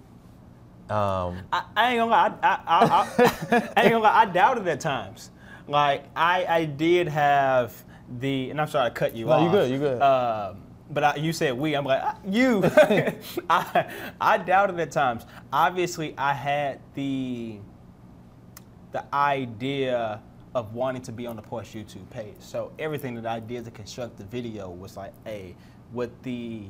Um, 0.89 1.39
I, 1.51 1.63
I, 1.75 1.89
ain't 1.91 1.99
gonna 1.99 2.11
lie, 2.11 2.33
I, 2.41 2.59
I, 2.65 2.85
I, 2.85 3.71
I, 3.75 3.81
ain't 3.83 3.91
gonna 3.91 3.99
lie, 3.99 4.21
I 4.21 4.25
doubted 4.25 4.67
at 4.67 4.79
times. 4.79 5.29
Like 5.67 6.05
I, 6.15 6.45
I 6.45 6.65
did 6.65 7.07
have 7.09 7.83
the, 8.19 8.49
and 8.49 8.61
I'm 8.61 8.67
sorry 8.67 8.87
I 8.87 8.89
cut 8.89 9.15
you 9.15 9.25
no, 9.25 9.31
off. 9.33 9.43
you 9.43 9.51
good, 9.51 9.71
you 9.71 9.77
good. 9.77 10.01
Um, 10.01 10.57
but 10.89 11.03
I, 11.03 11.15
you 11.15 11.33
said 11.33 11.57
we. 11.57 11.73
I'm 11.73 11.85
like 11.85 12.01
ah, 12.03 12.17
you. 12.27 12.63
I, 13.49 13.89
I 14.19 14.37
doubted 14.37 14.79
at 14.79 14.91
times. 14.91 15.25
Obviously, 15.51 16.13
I 16.17 16.33
had 16.33 16.79
the 16.93 17.59
the 18.91 19.03
idea 19.15 20.21
of 20.55 20.73
wanting 20.73 21.01
to 21.01 21.11
be 21.11 21.25
on 21.25 21.35
the 21.35 21.41
Porsche 21.41 21.83
YouTube 21.83 22.09
page. 22.09 22.35
So 22.39 22.71
everything 22.77 23.15
that 23.15 23.25
I 23.25 23.39
did 23.39 23.65
to 23.65 23.71
construct 23.71 24.17
the 24.17 24.23
video 24.25 24.69
was 24.69 24.95
like, 24.95 25.13
a 25.25 25.55
with 25.91 26.21
the 26.23 26.63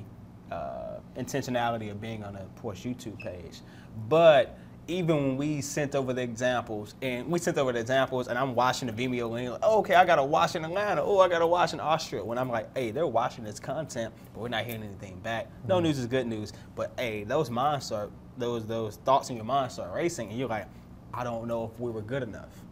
uh, 0.51 0.99
intentionality 1.17 1.91
of 1.91 1.99
being 1.99 2.23
on 2.23 2.35
a 2.35 2.45
Porsche 2.61 2.95
YouTube 2.95 3.17
page. 3.19 3.61
But 4.07 4.57
even 4.87 5.15
when 5.15 5.37
we 5.37 5.61
sent 5.61 5.95
over 5.95 6.13
the 6.13 6.21
examples, 6.21 6.95
and 7.01 7.29
we 7.29 7.39
sent 7.39 7.57
over 7.57 7.71
the 7.71 7.79
examples, 7.79 8.27
and 8.27 8.37
I'm 8.37 8.53
watching 8.53 8.87
the 8.87 8.93
Vimeo 8.93 9.29
link, 9.29 9.51
like, 9.51 9.59
oh, 9.63 9.79
okay, 9.79 9.95
I 9.95 10.05
got 10.05 10.17
to 10.17 10.23
watch 10.23 10.55
in 10.55 10.65
Atlanta. 10.65 11.01
Oh, 11.01 11.19
I 11.19 11.29
got 11.29 11.39
to 11.39 11.47
watch 11.47 11.73
in 11.73 11.79
Austria. 11.79 12.23
When 12.23 12.37
I'm 12.37 12.49
like, 12.49 12.75
hey, 12.75 12.91
they're 12.91 13.07
watching 13.07 13.45
this 13.45 13.59
content, 13.59 14.13
but 14.33 14.41
we're 14.41 14.49
not 14.49 14.65
hearing 14.65 14.83
anything 14.83 15.19
back. 15.19 15.47
No 15.67 15.75
mm-hmm. 15.75 15.85
news 15.85 15.99
is 15.99 16.05
good 16.05 16.27
news. 16.27 16.51
But 16.75 16.91
hey, 16.97 17.23
those 17.23 17.49
minds 17.49 17.85
start, 17.85 18.11
those 18.37 18.65
those 18.65 18.97
thoughts 18.97 19.29
in 19.29 19.37
your 19.37 19.45
mind 19.45 19.71
start 19.71 19.93
racing, 19.93 20.29
and 20.29 20.37
you're 20.37 20.49
like, 20.49 20.67
I 21.13 21.23
don't 21.23 21.47
know 21.47 21.71
if 21.73 21.79
we 21.79 21.91
were 21.91 22.01
good 22.01 22.23
enough 22.23 22.62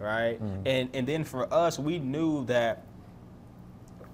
right? 0.00 0.42
Mm. 0.42 0.62
And 0.66 0.88
and 0.94 1.06
then 1.06 1.24
for 1.24 1.52
us, 1.52 1.78
we 1.78 1.98
knew 1.98 2.44
that 2.46 2.84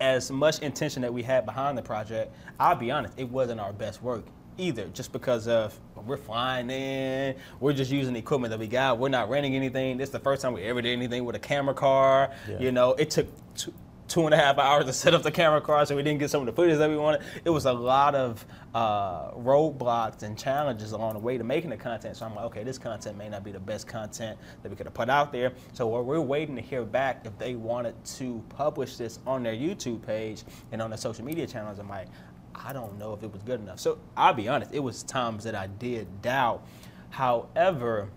as 0.01 0.31
much 0.31 0.59
intention 0.59 1.03
that 1.03 1.13
we 1.13 1.23
had 1.23 1.47
behind 1.47 1.79
the 1.79 1.83
project, 1.83 2.35
I'll 2.61 2.75
be 2.75 2.91
honest, 2.91 3.15
it 3.17 3.29
wasn't 3.29 3.61
our 3.61 3.73
best 3.73 4.03
work 4.03 4.25
either, 4.59 4.87
just 4.89 5.13
because 5.13 5.49
of 5.49 5.79
we're 6.07 6.17
flying 6.17 6.71
in, 6.71 7.35
we're 7.61 7.73
just 7.73 7.91
using 7.91 8.13
the 8.13 8.19
equipment 8.19 8.51
that 8.51 8.59
we 8.59 8.67
got, 8.67 8.99
we're 8.99 9.09
not 9.09 9.29
renting 9.29 9.55
anything. 9.55 9.97
This 9.97 10.09
is 10.09 10.13
the 10.13 10.21
first 10.21 10.43
time 10.43 10.53
we 10.53 10.63
ever 10.63 10.81
did 10.81 10.93
anything 10.93 11.25
with 11.25 11.37
a 11.37 11.41
camera 11.41 11.75
car. 11.75 12.31
Yeah. 12.49 12.59
You 12.59 12.73
know, 12.73 12.93
it 12.93 13.11
took 13.11 13.27
two, 13.55 13.73
two 14.09 14.25
and 14.25 14.35
a 14.35 14.37
half 14.37 14.59
hours 14.59 14.85
to 14.85 14.93
set 14.93 15.15
up 15.15 15.23
the 15.23 15.31
camera 15.31 15.61
car, 15.61 15.85
so 15.87 15.97
we 15.97 16.03
didn't 16.03 16.21
get 16.21 16.31
some 16.31 16.41
of 16.41 16.47
the 16.47 16.53
footage 16.53 16.79
that 16.79 16.89
we 16.89 16.97
wanted. 16.97 17.23
It 17.45 17.51
was 17.51 17.67
a 17.67 17.73
lot 17.73 18.15
of 18.15 18.45
uh, 18.75 19.33
roadblocks 19.33 20.23
and 20.23 20.39
challenges 20.39 20.93
along 20.93 21.15
the 21.15 21.19
way 21.19 21.39
to 21.39 21.45
making 21.45 21.71
the 21.71 21.77
content. 21.77 22.17
So 22.17 22.27
I'm 22.27 22.35
like, 22.35 22.45
okay, 22.47 22.65
this 22.65 22.79
content 22.79 23.19
may 23.19 23.29
not 23.29 23.43
be 23.43 23.53
the 23.53 23.61
best 23.61 23.87
content 23.87 24.39
that 24.63 24.69
we 24.69 24.77
could 24.77 24.87
have 24.87 24.95
put 24.95 25.11
out 25.11 25.33
there. 25.33 25.53
So 25.73 25.89
we're 25.89 26.21
waiting 26.21 26.57
to 26.57 26.63
hear 26.63 26.85
back 26.85 27.23
if 27.25 27.37
they 27.39 27.55
wanted 27.55 27.95
to 28.17 28.43
publish 28.51 28.97
this 28.97 29.19
on 29.27 29.43
their 29.43 29.55
YouTube 29.55 30.07
page 30.07 30.45
and 30.73 30.81
on 30.81 30.91
their 30.91 30.99
social 30.99 31.25
media 31.25 31.47
channels. 31.47 31.79
I'm 31.79 31.89
like, 31.89 32.09
I 32.55 32.73
don't 32.73 32.99
know 32.99 33.13
if 33.13 33.23
it 33.23 33.33
was 33.33 33.43
good 33.43 33.61
enough. 33.61 33.81
So 33.81 33.99
I'll 34.17 34.35
be 34.35 34.49
honest, 34.49 34.73
it 34.73 34.81
was 34.81 35.03
times 35.03 35.45
that 35.45 35.55
I 35.55 35.67
did 35.67 36.23
doubt. 36.23 36.67
However, 37.11 38.09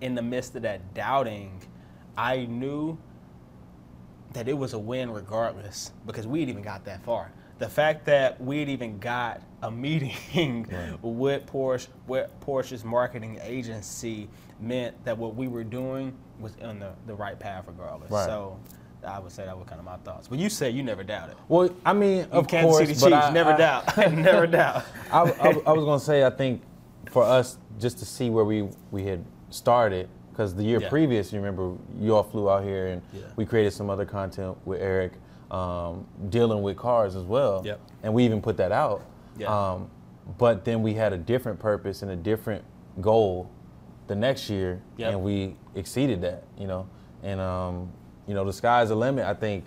in 0.00 0.14
the 0.14 0.22
midst 0.22 0.54
of 0.56 0.62
that 0.62 0.94
doubting, 0.94 1.60
I 2.16 2.46
knew 2.46 2.98
that 4.32 4.48
it 4.48 4.52
was 4.56 4.72
a 4.72 4.78
win 4.78 5.10
regardless 5.10 5.92
because 6.06 6.26
we 6.26 6.40
had 6.40 6.48
even 6.48 6.62
got 6.62 6.84
that 6.84 7.02
far. 7.04 7.32
The 7.58 7.68
fact 7.68 8.04
that 8.06 8.40
we 8.40 8.60
had 8.60 8.68
even 8.68 8.98
got 8.98 9.42
a 9.62 9.70
meeting 9.70 10.66
right. 10.70 10.98
with 11.02 11.46
Porsche, 11.46 11.88
with 12.06 12.30
Porsche's 12.40 12.84
marketing 12.84 13.38
agency 13.42 14.28
meant 14.60 15.02
that 15.04 15.16
what 15.16 15.34
we 15.34 15.48
were 15.48 15.64
doing 15.64 16.16
was 16.38 16.56
on 16.62 16.78
the, 16.78 16.92
the 17.06 17.14
right 17.14 17.38
path 17.38 17.64
regardless. 17.66 18.10
Right. 18.10 18.26
So 18.26 18.58
I 19.06 19.18
would 19.18 19.32
say 19.32 19.44
that 19.44 19.56
was 19.56 19.66
kind 19.66 19.78
of 19.78 19.84
my 19.84 19.96
thoughts. 19.98 20.28
But 20.28 20.38
you 20.38 20.48
said 20.48 20.74
you 20.74 20.82
never 20.82 21.04
doubted. 21.04 21.36
Well, 21.48 21.70
I 21.84 21.92
mean, 21.92 22.26
of 22.30 22.48
Kansas 22.48 22.70
course, 22.70 22.78
City 22.78 22.92
Chiefs, 22.94 23.04
I, 23.04 23.30
never 23.30 23.52
I, 23.52 23.56
doubt, 23.56 23.96
never 24.12 24.46
doubt. 24.46 24.84
I, 25.10 25.20
I, 25.20 25.48
I 25.66 25.72
was 25.72 25.84
going 25.84 25.98
to 25.98 26.04
say, 26.04 26.24
I 26.24 26.30
think 26.30 26.62
for 27.10 27.22
us 27.22 27.58
just 27.78 27.98
to 27.98 28.04
see 28.04 28.30
where 28.30 28.44
we 28.44 28.68
we 28.90 29.04
had 29.04 29.24
started, 29.50 30.08
because 30.38 30.54
the 30.54 30.62
year 30.62 30.80
yeah. 30.80 30.88
previous, 30.88 31.32
you 31.32 31.40
remember, 31.40 31.74
you 31.98 32.14
all 32.14 32.22
flew 32.22 32.48
out 32.48 32.62
here 32.62 32.86
and 32.86 33.02
yeah. 33.12 33.22
we 33.34 33.44
created 33.44 33.72
some 33.72 33.90
other 33.90 34.04
content 34.04 34.56
with 34.64 34.80
Eric, 34.80 35.14
um, 35.50 36.06
dealing 36.28 36.62
with 36.62 36.76
cars 36.76 37.16
as 37.16 37.24
well. 37.24 37.60
Yep. 37.64 37.80
And 38.04 38.14
we 38.14 38.24
even 38.24 38.40
put 38.40 38.56
that 38.58 38.70
out. 38.70 39.02
Yeah. 39.36 39.48
Um, 39.48 39.90
but 40.38 40.64
then 40.64 40.80
we 40.80 40.94
had 40.94 41.12
a 41.12 41.16
different 41.16 41.58
purpose 41.58 42.02
and 42.02 42.12
a 42.12 42.16
different 42.16 42.64
goal 43.00 43.50
the 44.06 44.14
next 44.14 44.48
year, 44.48 44.80
yep. 44.96 45.10
and 45.10 45.22
we 45.24 45.56
exceeded 45.74 46.20
that, 46.20 46.44
you 46.56 46.68
know. 46.68 46.88
And 47.24 47.40
um, 47.40 47.92
you 48.28 48.34
know, 48.34 48.44
the 48.44 48.52
sky's 48.52 48.90
the 48.90 48.94
limit. 48.94 49.26
I 49.26 49.34
think, 49.34 49.64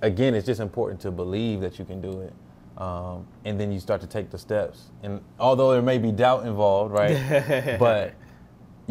again, 0.00 0.34
it's 0.34 0.46
just 0.46 0.60
important 0.60 1.00
to 1.02 1.12
believe 1.12 1.60
that 1.60 1.78
you 1.78 1.84
can 1.84 2.00
do 2.00 2.22
it. 2.22 2.32
Um, 2.76 3.28
and 3.44 3.60
then 3.60 3.70
you 3.70 3.78
start 3.78 4.00
to 4.00 4.08
take 4.08 4.30
the 4.30 4.38
steps. 4.38 4.90
And 5.04 5.20
although 5.38 5.70
there 5.70 5.82
may 5.82 5.98
be 5.98 6.10
doubt 6.10 6.44
involved, 6.44 6.92
right? 6.92 7.76
but 7.78 8.14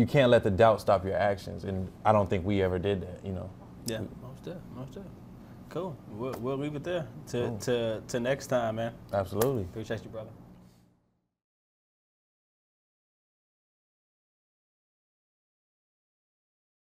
you 0.02 0.08
can't 0.08 0.32
let 0.32 0.42
the 0.42 0.50
doubt 0.50 0.82
stop 0.82 1.06
your 1.06 1.16
actions. 1.16 1.64
And 1.64 1.88
I 2.04 2.12
don't 2.12 2.28
think 2.28 2.44
we 2.44 2.64
ever 2.64 2.80
did 2.80 3.02
that, 3.02 3.24
you 3.24 3.34
know. 3.34 3.52
Yeah, 3.86 4.00
most 4.00 4.44
definitely, 4.44 4.62
most 4.76 4.88
definitely. 4.88 5.12
Cool. 5.70 5.96
We'll, 6.10 6.34
we'll 6.40 6.58
leave 6.58 6.76
it 6.76 6.84
there 6.84 7.08
to, 7.28 7.38
cool. 7.38 7.58
to, 7.60 8.02
to 8.08 8.20
next 8.20 8.48
time, 8.48 8.78
man. 8.78 8.94
Absolutely. 9.14 9.62
Appreciate 9.62 10.04
you, 10.04 10.10
brother. 10.10 10.32